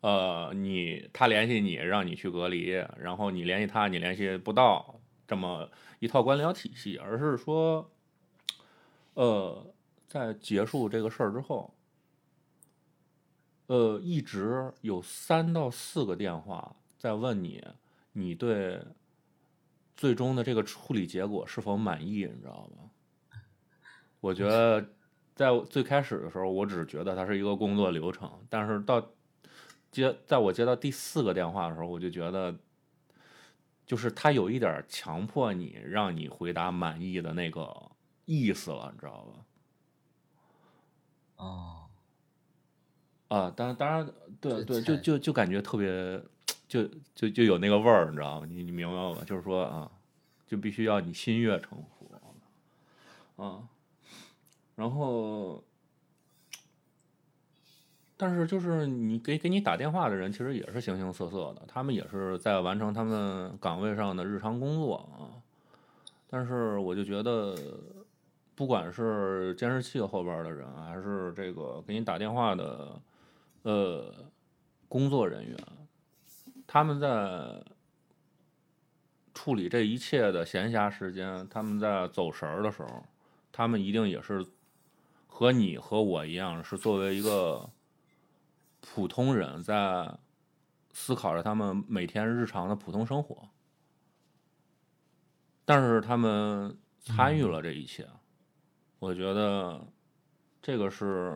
[0.00, 4.96] 呃，你他联系你，让你去隔离，然后你联系他，你联系不到，
[5.26, 7.90] 这么一套官僚体系，而是说，
[9.14, 9.66] 呃，
[10.06, 11.74] 在结束这个事儿之后，
[13.66, 17.64] 呃，一直有三到四个电话在问你，
[18.12, 18.82] 你对
[19.96, 22.90] 最终的这个处理结果是否满意，你知道吗？
[24.20, 24.86] 我觉得
[25.34, 29.06] 在最开始的时候，我只觉得它是一个工作流程，但是到。
[29.90, 32.52] 接，在我接到第四个电话的时候，我就觉得，
[33.86, 37.90] 就是他有一点强迫你，让你回答满意的那个
[38.24, 39.44] 意思了，你知道吧？
[41.36, 41.84] 哦，
[43.28, 44.10] 啊，当然，当然，
[44.40, 46.22] 对对，就就就感觉特别，
[46.68, 48.46] 就就就有那个味儿，你知道吗？
[48.50, 49.16] 你你明白吗？
[49.26, 49.90] 就是说啊，
[50.46, 52.10] 就必须要你心悦诚服，
[53.42, 53.68] 啊，
[54.74, 55.62] 然后。
[58.16, 65.34] 但是，就是你给给你打电话的人，其实也是形形色色的，他们也是在完成他们岗位上的日常工作啊。
[66.30, 67.56] 但是，我就觉得，
[68.54, 73.00] 不管是监视器后边的人，还是这个给你打电话的
[73.62, 74.14] 呃
[74.88, 75.56] 工作人员，
[76.68, 77.60] 他们在
[79.34, 83.04] 处理这一切的闲暇时间，他们在走神儿的时候，
[83.50, 84.46] 他们一定也是
[85.26, 87.68] 和你和我一样，是作为一个。
[88.86, 90.18] 普通人在
[90.92, 93.48] 思考着他们每天日常的普通生活，
[95.64, 98.06] 但是他们参与了这一切，
[98.98, 99.80] 我觉得
[100.60, 101.34] 这个是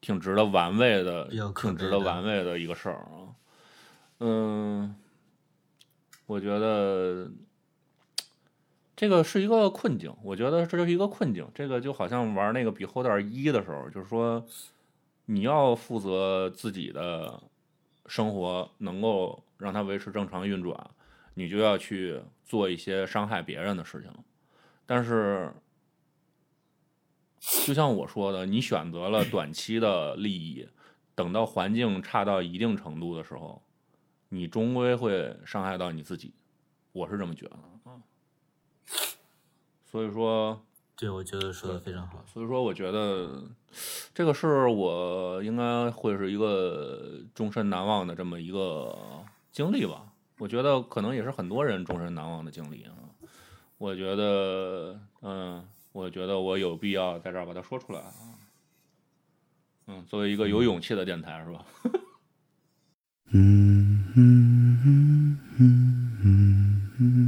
[0.00, 3.36] 挺值得玩味的，挺值得玩味的一个事儿啊。
[4.20, 4.96] 嗯，
[6.24, 7.30] 我觉得
[8.96, 11.46] 这个是一个困境，我觉得这就是一个困境。
[11.54, 14.44] 这个就好像玩那个比后点一的时候，就是说。
[15.28, 17.42] 你要负责自己的
[18.06, 20.90] 生活，能够让它维持正常运转，
[21.34, 24.10] 你就要去做一些伤害别人的事情。
[24.86, 25.52] 但是，
[27.40, 30.68] 就像我说的，你选择了短期的利益，
[31.16, 33.60] 等到环境差到一定程度的时候，
[34.28, 36.32] 你终归会伤害到你自己。
[36.92, 37.58] 我是这么觉得。
[39.84, 40.62] 所以说。
[40.98, 42.24] 对，我觉得说的非常好。
[42.32, 43.42] 所以说，我觉得
[44.14, 48.96] 这个是我应该会是一个终身难忘的这么一个
[49.52, 50.06] 经历吧。
[50.38, 52.92] 我觉得可能也是很多人终身难忘的经历啊。
[53.76, 58.12] 我觉得，嗯，我觉得我有必要在这儿把它说出来啊。
[59.88, 61.64] 嗯，作为一个有勇气的电台，是吧？
[63.32, 67.25] 嗯嗯嗯嗯嗯嗯。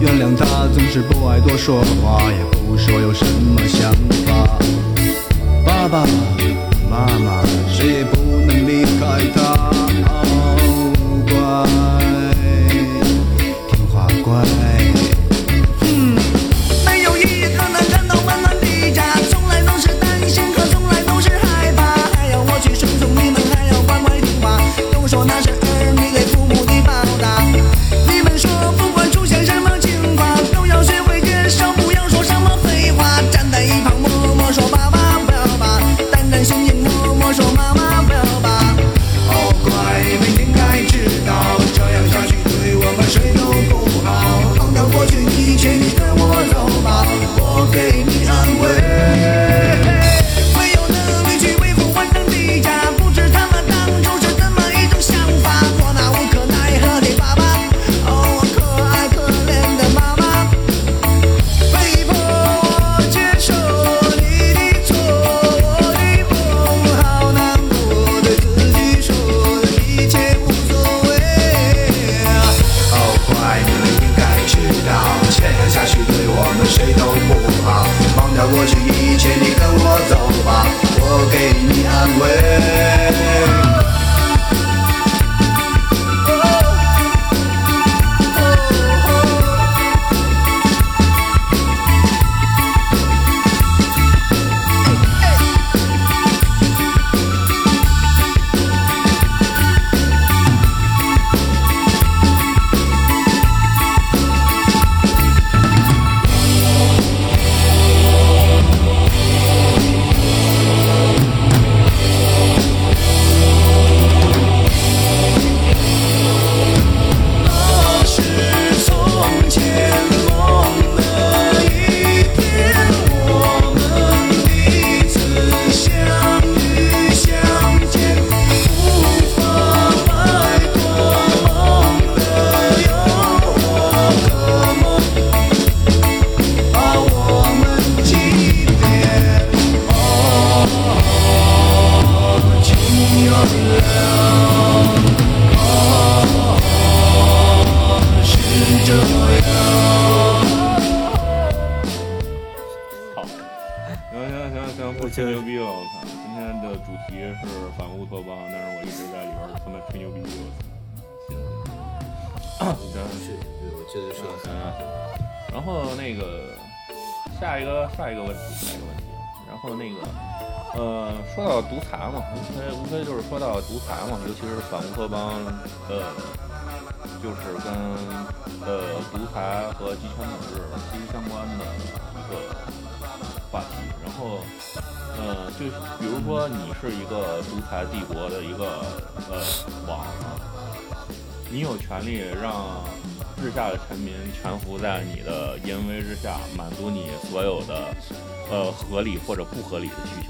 [0.00, 3.92] 原谅他总是不爱多说话，也不说有什么想
[4.24, 4.58] 法。
[5.66, 6.06] 爸爸
[6.88, 9.40] 妈妈谁也不能离开他。
[10.06, 10.56] 好
[11.26, 11.32] 乖。
[13.68, 14.77] 听话乖。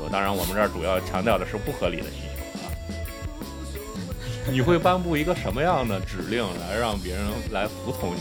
[0.09, 0.13] 求。
[0.13, 2.73] 当然，我们这儿主要强调的是不合理的需求啊。
[4.51, 8.21] 你会颁布一个什么样的指令来让别人来服从你？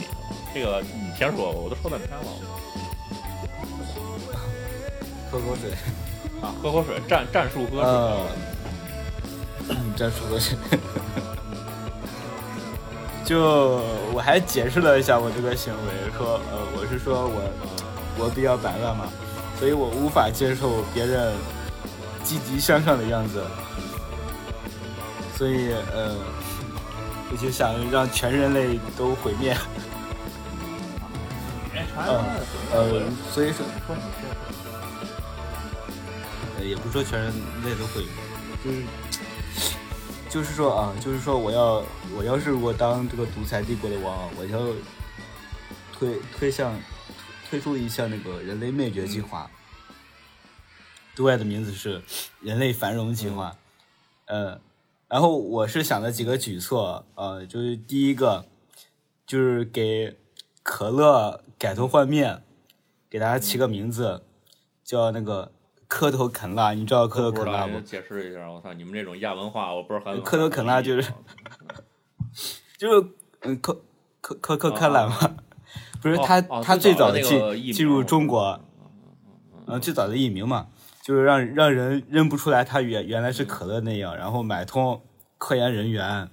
[0.54, 2.26] 这个你先说，我都说半天了。
[5.30, 5.72] 喝口水
[6.42, 7.82] 啊，喝口水，战战术喝
[9.68, 10.58] 水，战术喝水。
[13.26, 13.82] 就
[14.14, 17.42] 我还解释了一下我这个行为，说呃，我是说我
[18.18, 19.10] 我比较摆烂嘛，
[19.60, 21.34] 所以我无法接受别人
[22.28, 23.42] 积极向上的样子，
[25.38, 26.14] 所以呃，
[27.32, 29.56] 我就想让全人类都毁灭。
[31.74, 32.20] 嗯
[32.74, 33.02] 呃，
[33.32, 33.66] 所以说。
[36.58, 37.32] 呃也不说全人
[37.64, 38.04] 类都毁
[38.64, 38.84] 灭，
[40.30, 41.84] 就是就是说啊，就是说我要
[42.16, 44.60] 我要是我当这个独裁帝国的王，我要
[45.98, 46.78] 推推向
[47.50, 49.50] 推出一项那个人类灭绝计划，
[51.18, 52.04] 对外的名字是
[52.42, 53.58] 人类繁荣计划，
[54.26, 54.62] 呃，
[55.08, 58.46] 然后我是想了几个举措，呃，就是第一个
[59.26, 60.16] 就是给
[60.62, 62.44] 可乐改头换面，
[63.10, 64.24] 给大家起个名字，
[64.84, 65.52] 叫那个。
[65.90, 67.80] 磕头啃蜡，你知道磕头啃蜡不？
[67.80, 70.22] 解释一下，我操，你们这种亚文化，我不是很。
[70.22, 71.14] 磕头啃蜡就是，
[72.78, 73.08] 就是
[73.40, 73.82] 嗯，磕
[74.20, 75.38] 磕磕磕磕懒嘛，
[76.04, 78.60] 不是他他最早的进进入中国，
[79.66, 80.68] 嗯，最早的译名嘛，
[81.08, 85.02] 就是让让人认不出来他原原来是可乐那样，然后买通
[85.38, 86.30] 科研人员，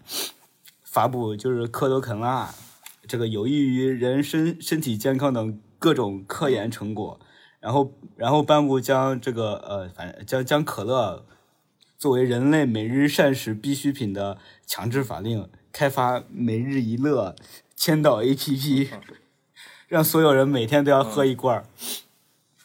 [0.83, 2.53] 发布就是磕头啃蜡，
[3.07, 7.21] 这个有益于人身身体健康等各种科研成果。
[7.61, 11.25] 然后，然后颁布将这个呃，反正将将可乐
[11.97, 17.37] 作为人类每日膳食必需品的强制法令，开发每日一乐
[17.77, 18.89] 签到 APP，
[19.87, 21.65] 让所有人每天都要喝一罐。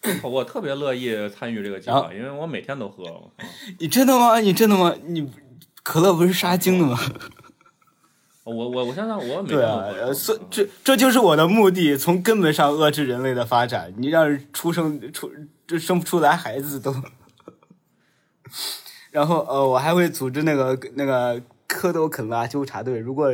[0.24, 3.04] 我特别乐意参与这个计划，因为我每天都喝。
[3.80, 4.39] 你真的吗？
[4.39, 4.95] 你真的吗？
[5.06, 5.30] 你
[5.84, 6.97] 可乐不是杀精的吗？
[8.45, 13.93] 我我我想想我对啊，所这这就是我的目的，从根本上遏制人类的发展。
[13.97, 15.32] 你让出生出
[15.68, 16.95] 这生不出来孩子都，
[19.12, 22.97] 然后呃，我还会组织那个那个蝌蚪啃拉纠察队。
[22.97, 23.32] 如果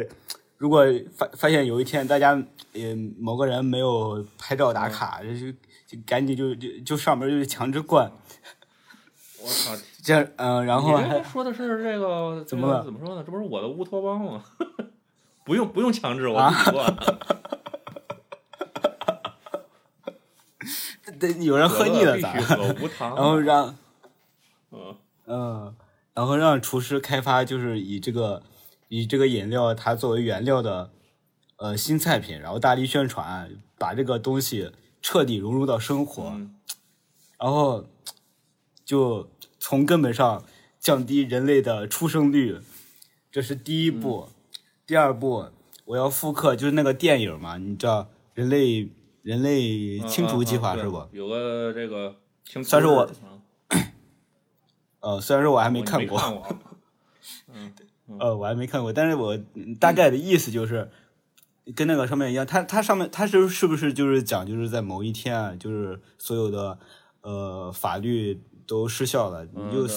[0.57, 0.83] 如果
[1.15, 2.37] 发发现有一天大家
[2.73, 5.29] 也某个人没有拍照打卡，就
[5.95, 8.11] 就赶紧就就就上门就强制灌。
[9.41, 9.75] 我操！
[10.03, 12.83] 这样嗯，然后还说的是这个 怎么了？
[12.83, 13.23] 怎么说呢？
[13.25, 14.43] 这不是我的乌托邦吗？
[15.45, 16.83] 不用不用强制我自己做，
[21.19, 22.33] 得有人喝腻了咋？
[22.99, 23.75] 然后让，
[24.71, 24.95] 嗯
[25.27, 25.75] 嗯，
[26.15, 28.41] 然后让厨师开发就是以这个
[28.87, 30.89] 以这个饮料它作为原料的
[31.57, 34.71] 呃新菜品，然后大力宣传，把这个东西
[35.07, 36.35] 彻底融入到生活，
[37.37, 37.85] 然后
[38.83, 39.29] 就
[39.59, 40.43] 从根本上
[40.79, 42.57] 降低人类的出生率，
[43.31, 44.29] 这是第一步。
[44.87, 45.49] 第二步
[45.85, 48.89] 我要复刻，就是那个电影嘛，你知道人类
[49.21, 51.07] 人类清除计划是不？
[51.11, 52.15] 有个这个，
[52.63, 53.11] 虽然说我，
[55.01, 56.19] 呃，虽然说我还没看过，
[57.53, 57.71] 嗯，
[58.19, 59.37] 呃，我还没看过，但是我
[59.79, 60.89] 大概的意思就是
[61.73, 66.77] 跟那个上面一样，它它上面它是是不是就是讲就是在某一天啊，就是所有的
[67.21, 69.87] 呃法律都失效了，你就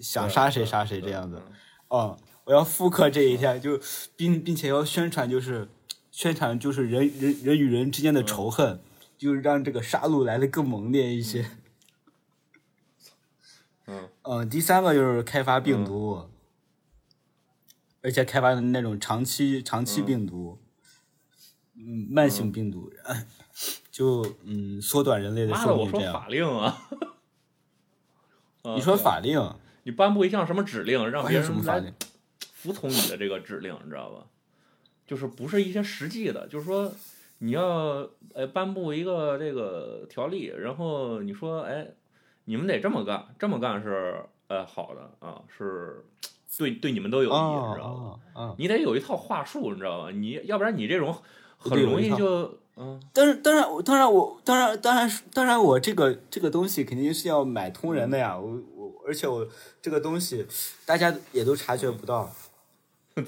[0.00, 1.40] 想杀谁杀谁这样子，
[1.88, 2.18] 哦。
[2.46, 3.80] 我要复刻这一天，就
[4.16, 5.66] 并并且要宣传，就是
[6.10, 8.82] 宣传，就是人人人与人之间的仇恨，
[9.16, 11.52] 就是让这个杀戮来的更猛烈一些。
[13.88, 14.10] 嗯。
[14.24, 16.28] 嗯，第三个就是开发病毒，
[18.02, 20.58] 而且开发的那种长期长期病毒，
[21.86, 22.90] 嗯，慢性病毒，
[23.90, 26.12] 就嗯缩短人类的寿命这样。
[26.12, 26.88] 法令啊！
[28.76, 29.38] 你说法令？
[29.82, 31.92] 你颁布一项什么指令，让别人来？
[32.52, 34.24] 服从你的这个指令，你知道吧？
[35.06, 36.90] 就是不是一些实际的，就是说
[37.38, 41.86] 你要呃颁布一个这个条例，然后你说哎，
[42.46, 46.06] 你们得这么干，这么干是呃好的啊，是
[46.56, 48.40] 对对你们都有益，你知道哦吧？
[48.40, 50.10] 哦，你得有一套话术，你知道吧？
[50.10, 51.14] 你要不然你这种
[51.70, 58.36] 很容易就嗯但是，当然，我当然，我当然，当然，当然，我这个这个东西肯定是要买通人的呀。
[58.36, 59.46] 我我，而且我
[59.80, 60.44] 这个东西
[60.84, 62.32] 大家也都察觉不到。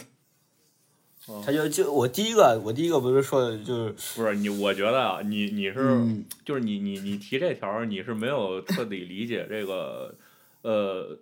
[1.26, 10.14] 哦他就就我第一个，我第一个不是说的就是不是你，我觉得啊，你你是、嗯就是你你你提这条，你是没有彻底理解这个
[10.62, 11.18] 呃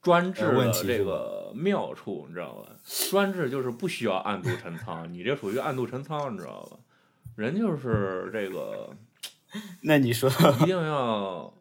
[0.00, 2.70] 专制的这个妙处，你知道吧？
[3.10, 6.78] 专制就是不需要暗度陈仓，你这属于暗度陈仓，你知道吧？
[7.36, 8.90] 人就是这个
[9.82, 10.30] 那你说，
[10.60, 11.52] 一定要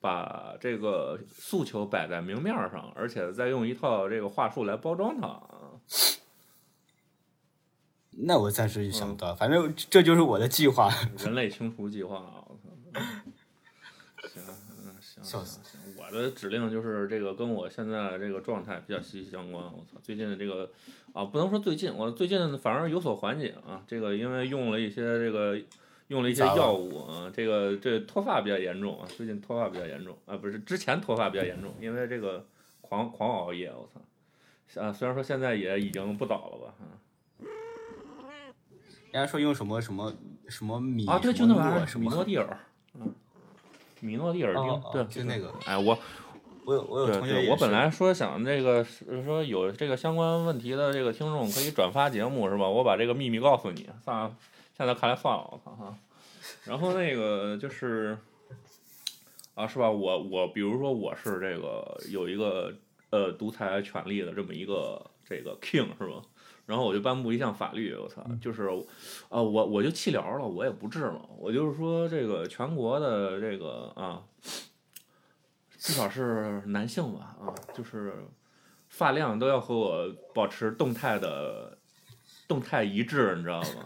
[0.00, 5.50] 把这个诉求摆在明面上，而且再用一套这个话术来包装它啊。
[8.16, 10.88] 那我暂时就想不到，反正这就是我的计划。
[11.18, 12.43] 人类清除计划啊！
[15.24, 15.94] 行，嗯，行，笑死行行。
[15.96, 19.64] 我的指令就是这个跟我现在这个状态比较息息相关。
[19.64, 20.70] 我操，最近的这个
[21.12, 23.82] 啊，不能说最近，我最近反而有所缓解啊。
[23.86, 25.58] 这个因为用了一些这个
[26.08, 32.46] 用了一些药物啊，这个这脱发比较严重啊，最近脱发比较严重啊，不是之前脱发比较严重，因为这个
[32.80, 34.00] 狂狂熬夜，我操！
[34.82, 36.84] 啊，虽然说现在也已经不早了吧，啊
[39.12, 40.12] 人家说用什么什么
[40.48, 42.58] 什么米啊，对，就那玩意儿，诺什么，米诺地尔，
[42.94, 43.14] 嗯，
[44.04, 45.98] 米诺地尔丁，哦哦对，就那个哎，我
[46.64, 48.84] 我有我有同学我本来说想这个
[49.24, 52.68] 说有这个相关问题的这个听众可以转发节目是吧？
[52.68, 54.36] 我把这个秘密告诉你，算了，
[54.76, 55.96] 现在看来算了，我操哈。
[56.64, 58.16] 然后那个就是
[59.54, 59.90] 啊，是吧？
[59.90, 62.72] 我我比如说我是这个有一个
[63.10, 66.22] 呃独裁权力的这么一个这个 king 是吧？
[66.66, 68.68] 然后我就颁布一项法律，我操，就是
[69.28, 74.22] 啊，我我就弃疗了，我也不治了，我就是说这个全国的这个啊，
[75.78, 78.14] 至少是男性吧啊，就是
[78.88, 81.76] 发量都要和我保持动态的
[82.48, 83.84] 动态一致，你知道吗？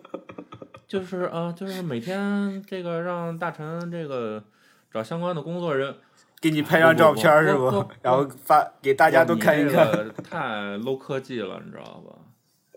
[0.88, 4.42] 就是啊，就是每天这个让大臣这个
[4.90, 5.94] 找相关的工作人，
[6.40, 7.64] 给你拍张照片是不
[8.02, 10.12] 然后发给大家都看一看。
[10.22, 12.18] 太 low 科技了，你知道吧？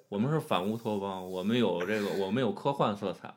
[0.07, 3.31] 我们是反乌托邦，我们有这个，我们有科幻色彩，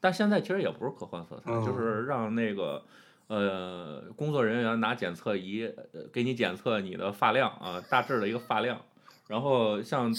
[0.00, 2.84] 但现在其实也不是科幻色彩，嗯就是让那个
[3.26, 8.80] 呃工作人员拿检测仪呃给你检测你的发量啊，大致的一个发量，
[9.26, 10.14] 然后像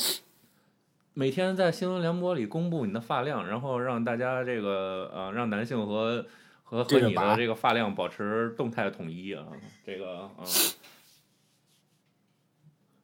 [1.14, 6.26] 每天在新闻联播里公布你的发量，然后让大家这个呃让男性和
[6.64, 9.45] 和和你的这个发量保持动态统一啊，
[9.86, 10.45] 这个嗯。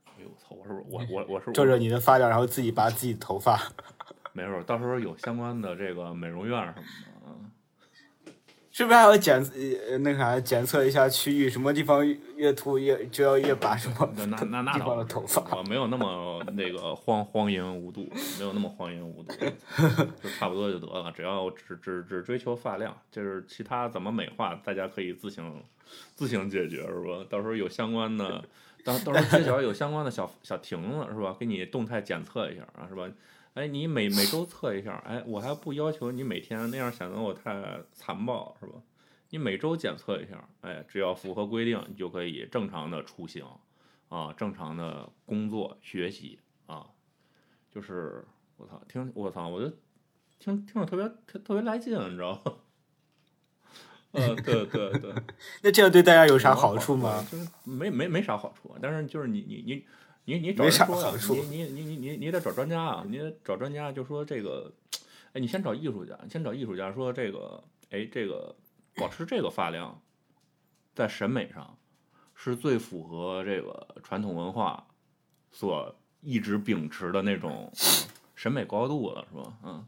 [0.06, 0.56] 哎呦我操！
[0.56, 3.58] 我是不是我我我是照着你的发量，然后自己拔自己头发。
[4.34, 7.09] 没事，到时候有相关的这个美容院什么的啊。
[8.72, 9.44] 是不是还要检
[9.90, 12.06] 呃那个啥检测一下区域，什么地方
[12.36, 15.58] 越秃越就要越拔什么那那那那地方的头发？
[15.58, 18.08] 我没有那么那个荒荒淫无度，
[18.38, 19.34] 没有那么荒淫无度，
[20.22, 21.12] 就差不多就得了。
[21.12, 25.64] 只要只只只追求发量，就是其他怎么美化，大家可以自行
[26.16, 27.26] 自行解决，是吧？
[27.28, 28.44] 到时候有相关的，
[28.86, 31.36] 到到时候街角有相关的小小亭子，是吧？
[31.40, 33.10] 给你动态检测一下啊，是吧？
[33.56, 38.74] 哎，你每每周测一下，哎，我还不要求你每天那样显得我太残暴，是吧？
[39.32, 43.46] 你每周检测一下，哎，只要符合规定，你就可以正常的出行，
[44.08, 46.88] 啊，正常的工作学习啊，
[47.70, 48.26] 就是
[48.58, 49.70] 我操，听我操，我就
[50.40, 52.54] 听听着特别特特别来劲，你知道吗？
[54.12, 55.14] 呃，对对对，
[55.62, 57.24] 那这样对大家有有啥好处吗？？
[57.32, 59.86] 就是没没没啥好处，但是就是你你你
[60.38, 61.12] 你你找人说呀
[61.50, 64.72] 你你你你你你得找专家啊，你得找专家就说这个，
[65.34, 68.56] 哎，你先找艺术家，你先找艺术家说这个，哎，这个
[68.96, 70.00] 保持这个发量，
[70.94, 71.76] 在审美上
[72.36, 74.86] 是最符合这个传统文化
[75.52, 79.58] 所一直秉持的那种嗯 审美高度了，是吧？
[79.64, 79.88] 嗯，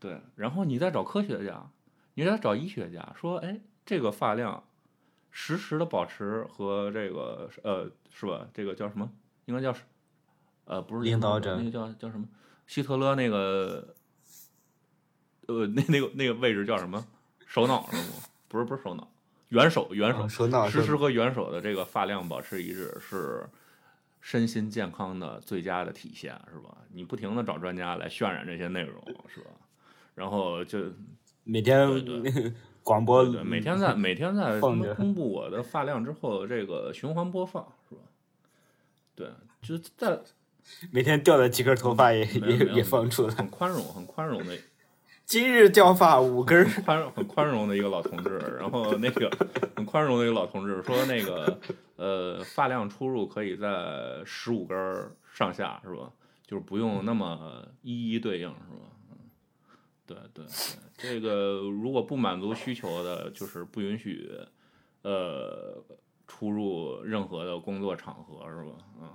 [0.00, 0.18] 对。
[0.36, 1.70] 然后你再找科学家，
[2.14, 4.64] 你再找医学家，说，哎，这个发量
[5.30, 8.48] 实时的保持和这个呃，是吧？
[8.54, 9.10] 这个叫什么？
[9.46, 9.82] 应该叫是
[10.66, 12.28] 呃，不是领导者那个叫叫什么？
[12.66, 13.94] 希特勒那个
[15.46, 17.04] 呃，那那个那个位置叫什么？
[17.46, 18.02] 首脑是吗？
[18.48, 19.08] 不是不是首脑，
[19.50, 23.48] 元首元首嗯，首脑是实时和元首的这个发量保持一致是
[24.20, 26.76] 身心健康的最佳的体现，是吧？
[26.92, 29.50] 你不停的找专家来渲染这些内容，是吧？
[30.16, 30.80] 然后就
[31.44, 37.64] 每天对广播对对每天在每天在公布我的发量之后，这个循环播放？
[39.16, 39.28] 对，
[39.62, 40.20] 就在
[40.92, 43.34] 每天掉的几根头发也也也放出来。
[43.34, 44.56] 很宽容，很宽容的，
[45.24, 49.28] 今日掉发五根儿， 宽很宽容的一个老同志，然后那个
[49.74, 51.58] 很宽容的一个老同志说，那个
[51.96, 54.76] 呃发量出入可以在十五根
[55.32, 56.12] 上下，是吧？
[56.46, 58.92] 就是不用那么一一对应，是吧？
[59.10, 59.16] 嗯，
[60.06, 60.52] 对对对，
[60.96, 64.30] 这个如果不满足需求的，就是不允许
[65.02, 65.82] 呃
[66.26, 68.72] 出入任何的工作场合，是吧？
[69.00, 69.08] 嗯，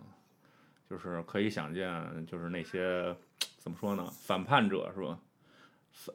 [0.89, 3.15] 就是可以想见，就是那些
[3.57, 5.19] 怎么说呢，反叛者，是吧？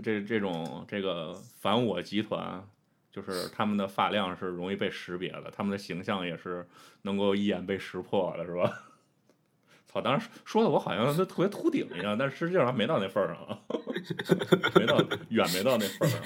[0.03, 2.67] 这这种这个反我集团，
[3.13, 6.67] 就是他们的发量是容易被识别的，他们的形象也是
[7.03, 8.73] 能够一眼被识破的，是吧？
[9.87, 13.61] 操，当时说的我好像都特别秃顶一样，但实际上还没到那份儿上，
[14.75, 16.21] 没到远没到那份儿上。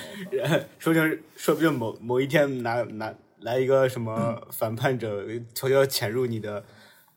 [0.79, 5.25] 说不定说不定某某一天拿拿来一个什么反叛者，
[5.55, 6.65] 悄悄潜入你的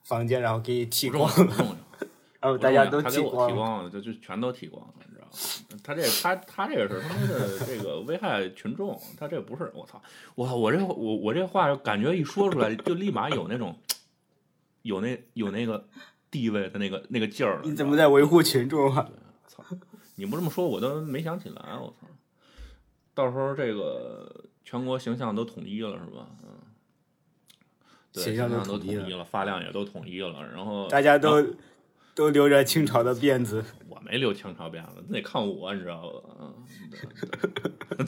[0.03, 1.77] 房间，然后给你剃光，了，
[2.39, 5.79] 然后大家都他给我光剃光了，就就全都剃光了，你知道吗？
[5.83, 10.01] 他这他他这个是他妈的这个危害群众，他这不是我操，
[10.35, 13.77] 我我这我我这话感觉一说出来就立马有那种
[14.83, 15.87] 有那有那个
[16.29, 17.61] 地位的那个那个劲儿了。
[17.63, 19.09] 你怎么在维护群众啊？
[19.47, 19.63] 操！
[20.15, 21.55] 你不这么说，我都没想起来。
[21.81, 22.07] 我操！
[23.15, 26.27] 到时候这个全国形象都统一了，是吧？
[26.43, 26.49] 嗯，
[28.11, 31.45] 对，形象都都统一了发量也都统一了，然后大家都
[32.15, 36.29] 都留着清朝的辫子，我没留清朝辫子，那得看我，你知道吧？
[36.39, 38.07] 嗯，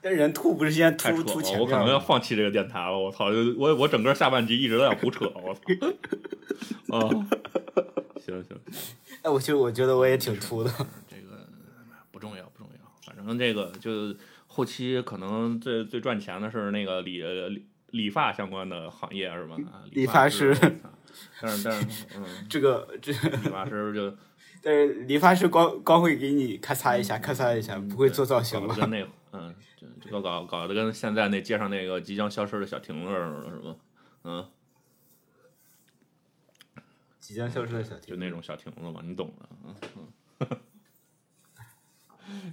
[0.00, 1.98] 但人吐不是现在太扯了，秃秃前我可能要？
[1.98, 2.96] 放弃这个电台了。
[2.96, 3.26] 我操！
[3.58, 5.60] 我我整个下半集一直在胡扯，我操！
[6.96, 7.10] 啊，
[8.24, 8.56] 行行。
[9.22, 10.70] 哎，我其实我觉得我也挺秃的，
[11.08, 11.44] 这个
[12.12, 14.14] 不重要，不重要，反正这个就
[14.56, 19.54] 后期可能最最赚钱的是那个理理理发相关的行业是吧？
[19.70, 20.56] 啊理发发师
[21.42, 24.16] 但是但是嗯，这个这理发师就
[24.64, 28.74] 但是理发师光光会给你咔嚓一下，咔嚓一下，不会做造型了？
[28.74, 33.76] 跟那嗯，就这个搞搞得跟现在那街上那个即将消失的小亭子似的，是吧？
[34.24, 34.48] 嗯，
[37.20, 39.48] 即将消失的小亭，就那种小亭子嘛，你懂的。
[39.66, 39.74] 嗯
[40.40, 40.58] 嗯。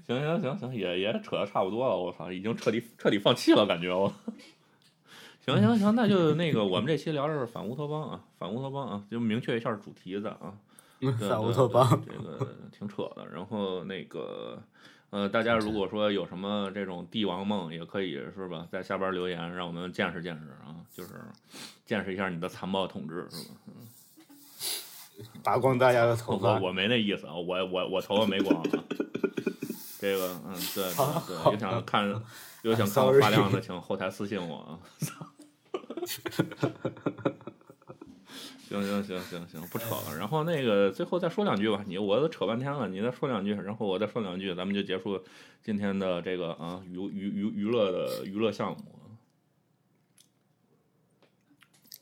[0.06, 4.14] 行行行行，也也扯的差不多了，我操，已经彻底彻底放弃了，感觉我。
[5.46, 10.54] 行行行，那就那个，我们这期聊的是反乌托邦啊，反乌托邦啊，就明确一下主题的啊。
[11.20, 12.02] 反乌托邦。
[12.06, 13.28] 这个挺扯的。
[13.34, 14.62] 然后那个，
[15.10, 21.10] 呃，大家如果说有什么这种帝王梦，也可以是吧，在下边留言，让我们见识见识啊，就是
[21.86, 23.56] 见识一下你的残暴统治，是吧？
[25.44, 28.64] 拔光大家的头发，我没那意思啊，我我我头发没光啊。
[30.04, 30.92] 这个，嗯，对对
[31.28, 32.22] 对，有想看
[32.64, 34.80] 有想看我发量的，请后台私信我啊。
[38.68, 40.18] 行行行行行，不扯了。
[40.18, 45.24] 然后那个最后再说两句吧，你我都扯半天了，你再说两句，然后我再说两句，咱们就结束
[45.64, 48.84] 今天的这个啊娱娱娱娱乐的娱乐项目。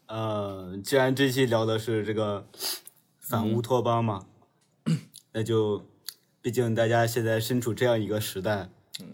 [0.07, 2.47] 呃，既然这期聊的是这个
[3.19, 4.25] 反乌托邦嘛，
[5.33, 5.85] 那就
[6.41, 8.69] 毕竟大家现在身处这样一个时代，
[8.99, 9.07] 嗯，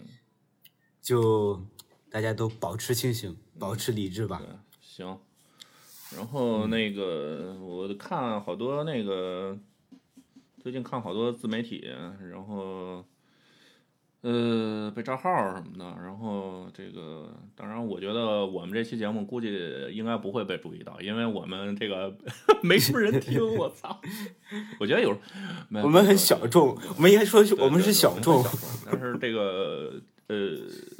[1.02, 1.62] 就
[2.10, 4.48] 大家都保持清醒，保持理智吧对。，
[4.80, 5.18] 行。
[6.16, 9.58] 然后那个，我看好多那个，
[10.62, 13.04] 最近看好多自媒体，然后，
[14.22, 15.84] 呃，被账号什么的。
[16.02, 22.12] 然后这个，当然，我觉得我们这期节目估计应该不会被注意到，因为我们这个
[22.62, 23.38] 没什么人听。
[23.56, 24.00] 我操！
[24.80, 25.16] 我觉得有，
[25.82, 28.50] 我们很小众，我们应该说我们是小众我们。
[28.50, 29.94] 是小众，但是这个
[30.26, 30.36] 呃，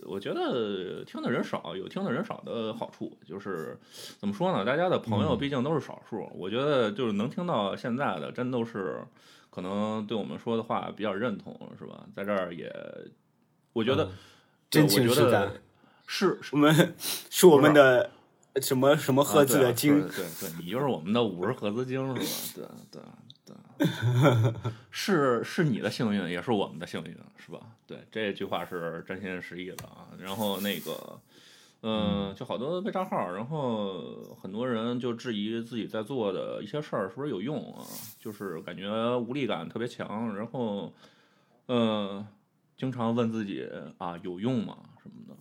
[0.06, 3.76] 我觉得听的人少，有听的人少的好处就是
[4.18, 4.64] 怎么说呢？
[4.64, 9.00] 大家的朋友毕竟都是少数，我觉得就是能听到现在的，真都是
[9.58, 12.06] 可能对我们说的话比较认同，是吧？
[12.14, 12.72] 在这儿也，
[13.72, 14.10] 我觉得、嗯
[14.70, 15.50] 真情实感
[16.06, 16.94] 是是我们
[17.30, 18.10] 是我们的
[18.60, 22.68] 什么什么赫兹啊对啊的精，对对对，你就是我们的五十赫兹精是吧？
[22.92, 23.00] 对
[23.46, 24.54] 对对，
[24.92, 27.58] 是是你的幸运，也是我们的幸运，是吧？
[27.86, 30.08] 对，这句话是真心实意的啊。
[30.18, 31.18] 然后那个，
[31.80, 37.84] 嗯，就好多被账号，然后很多人就质疑自己在做的一些事儿是不是有用啊，
[38.18, 40.92] 就是感觉无力感特别强，然后，
[41.66, 42.26] 嗯，
[42.76, 43.68] 经常问自己
[43.98, 45.36] 啊有用吗什么的。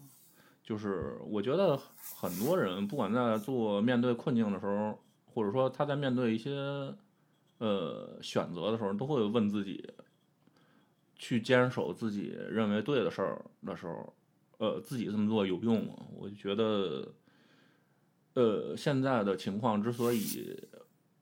[0.64, 1.80] 就是我觉得
[2.16, 5.00] 很多人不管在做面对困境的时候，
[5.34, 6.52] 或者说他在面对一些
[7.58, 9.92] 呃选择的时候，都会问自己，
[11.16, 14.14] 去坚守自己认为对的事儿的时候，
[14.58, 15.94] 呃，自己这么做有用吗？
[16.16, 17.14] 我就觉得，
[18.34, 20.58] 呃，现在的情况之所以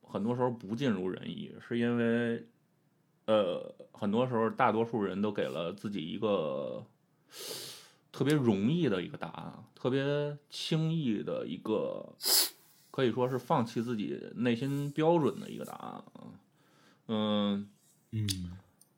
[0.02, 2.46] 很多时候不尽如人意，是因为
[3.26, 6.84] 呃，很多时候大多数人都给了自己一个
[8.12, 12.14] 特别容易的一个答案，特别轻易的一个，
[12.90, 16.04] 可以说是放弃自己内心标准的一个答案。
[17.08, 17.68] 嗯
[18.12, 18.26] 嗯，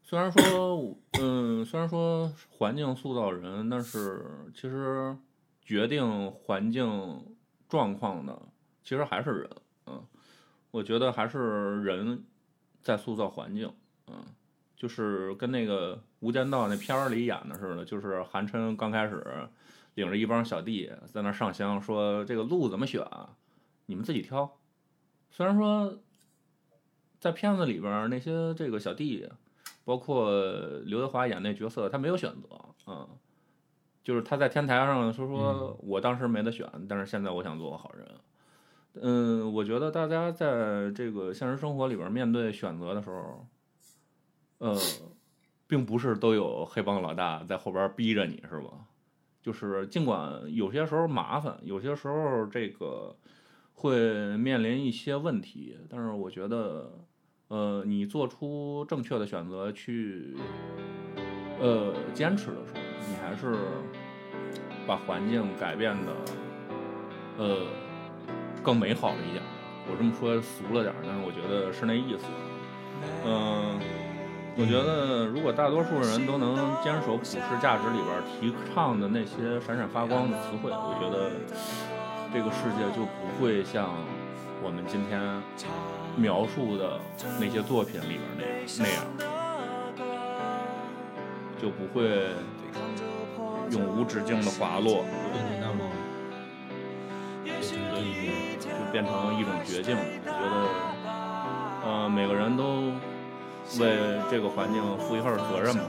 [0.08, 5.14] 虽然说，嗯，虽然说环境塑造人，但是其实
[5.60, 7.36] 决定环境
[7.68, 8.40] 状况的，
[8.82, 9.50] 其实还是人。
[9.86, 10.02] 嗯，
[10.70, 12.24] 我觉得还是人
[12.80, 13.70] 在塑造环境。
[14.06, 14.24] 嗯，
[14.78, 19.22] 就是跟那个《无间道》那片儿里演的似的，就是韩琛刚开始
[19.92, 23.06] 领着一帮小弟在那上香，说这个路怎么选，
[23.84, 24.56] 你们自己挑。
[25.30, 25.98] 虽然说
[27.20, 29.28] 在片子里边那些这个小弟，
[29.88, 30.30] 包括
[30.84, 32.48] 刘德华演那角色，他没有选择，
[32.86, 33.08] 嗯，
[34.04, 38.06] 就是他在天台上说说，我当时没得选，但是现在我想做个好人。
[39.00, 43.46] 嗯，我觉得大家在这个现实生活里边面对选择的时候，
[44.58, 44.78] 呃，
[45.66, 48.88] 并不是都有黑帮老大在后边逼着你，是吧？
[49.40, 53.16] 就是尽管有些时候麻烦，有些时候这个
[53.72, 56.92] 会面临一些问题，但是我觉得，
[57.48, 60.36] 呃，你做出正确的选择去，
[61.60, 63.56] 呃，坚持的时候，你还是
[64.86, 66.12] 把环境改变的，
[67.38, 67.56] 呃。
[68.60, 69.42] 更美好了一点，
[69.88, 72.26] 我这么说俗了点，但是我觉得是那意思。
[73.24, 73.78] 嗯，
[74.58, 81.30] 我觉得如果大多数人都能坚守普世价值里边提倡的那些闪闪发光的词汇，我觉得
[82.34, 83.88] 这个世界就不会像
[84.60, 85.16] 我们今天
[86.18, 86.98] 描述的
[87.40, 88.44] 那些作品里边那
[88.78, 89.04] 那样，
[91.60, 92.30] 就不会
[93.70, 95.04] 永无止境的滑落。
[98.60, 100.30] 就变成一种绝境，我觉
[101.04, 102.92] 得，呃，每个人都
[103.78, 103.98] 为
[104.30, 105.84] 这个环境负一份责任吧。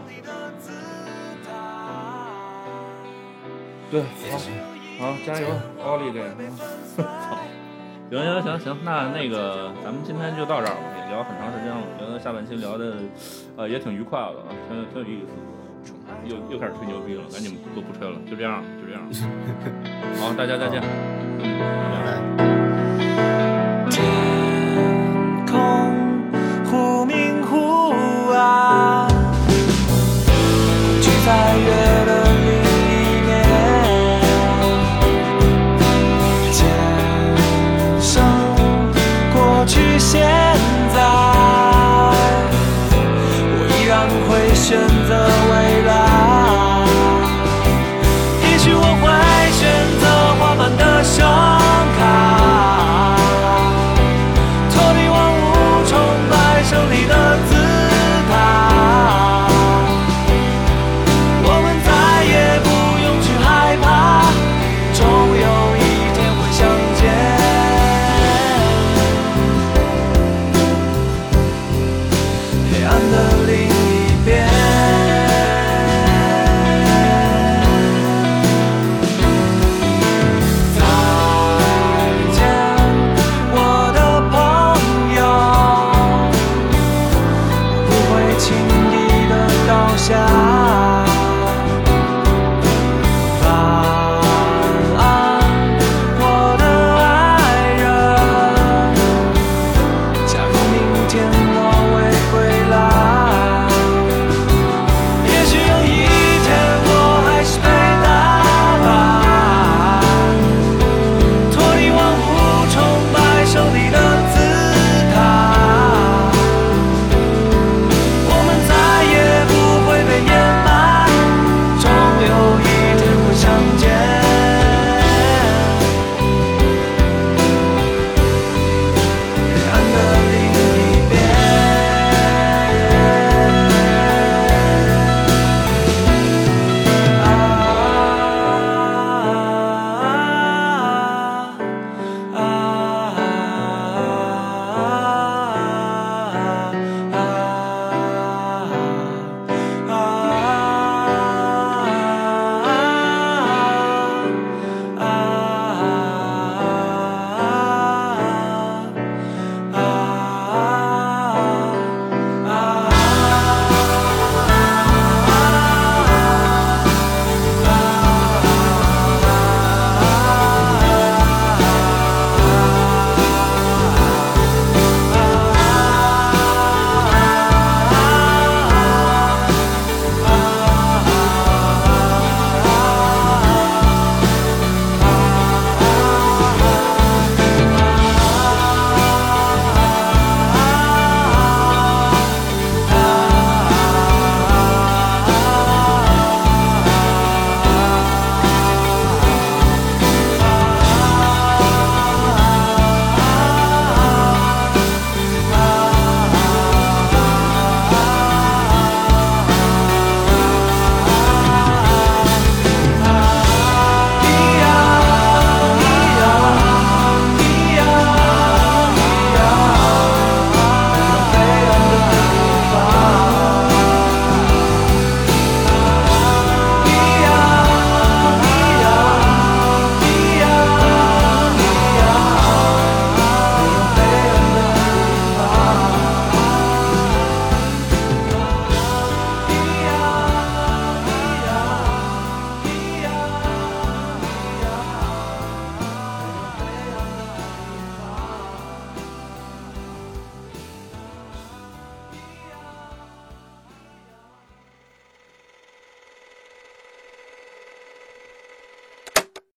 [3.91, 4.37] 对，好，
[4.99, 5.47] 好，加油，
[5.83, 6.21] 奥利给！
[8.09, 12.95] 行行行行，那那个咱们今天就到这儿吧，也聊很长时间了，我觉得下半期聊的，
[13.55, 15.31] 呃，也挺愉快的，挺挺有意思。
[16.25, 19.01] 又又开始吹牛逼了，赶紧不不吹了，就这样，就这样。
[20.19, 20.81] 好，大家再见。
[21.39, 21.43] 嗯，
[21.93, 22.08] 拜拜。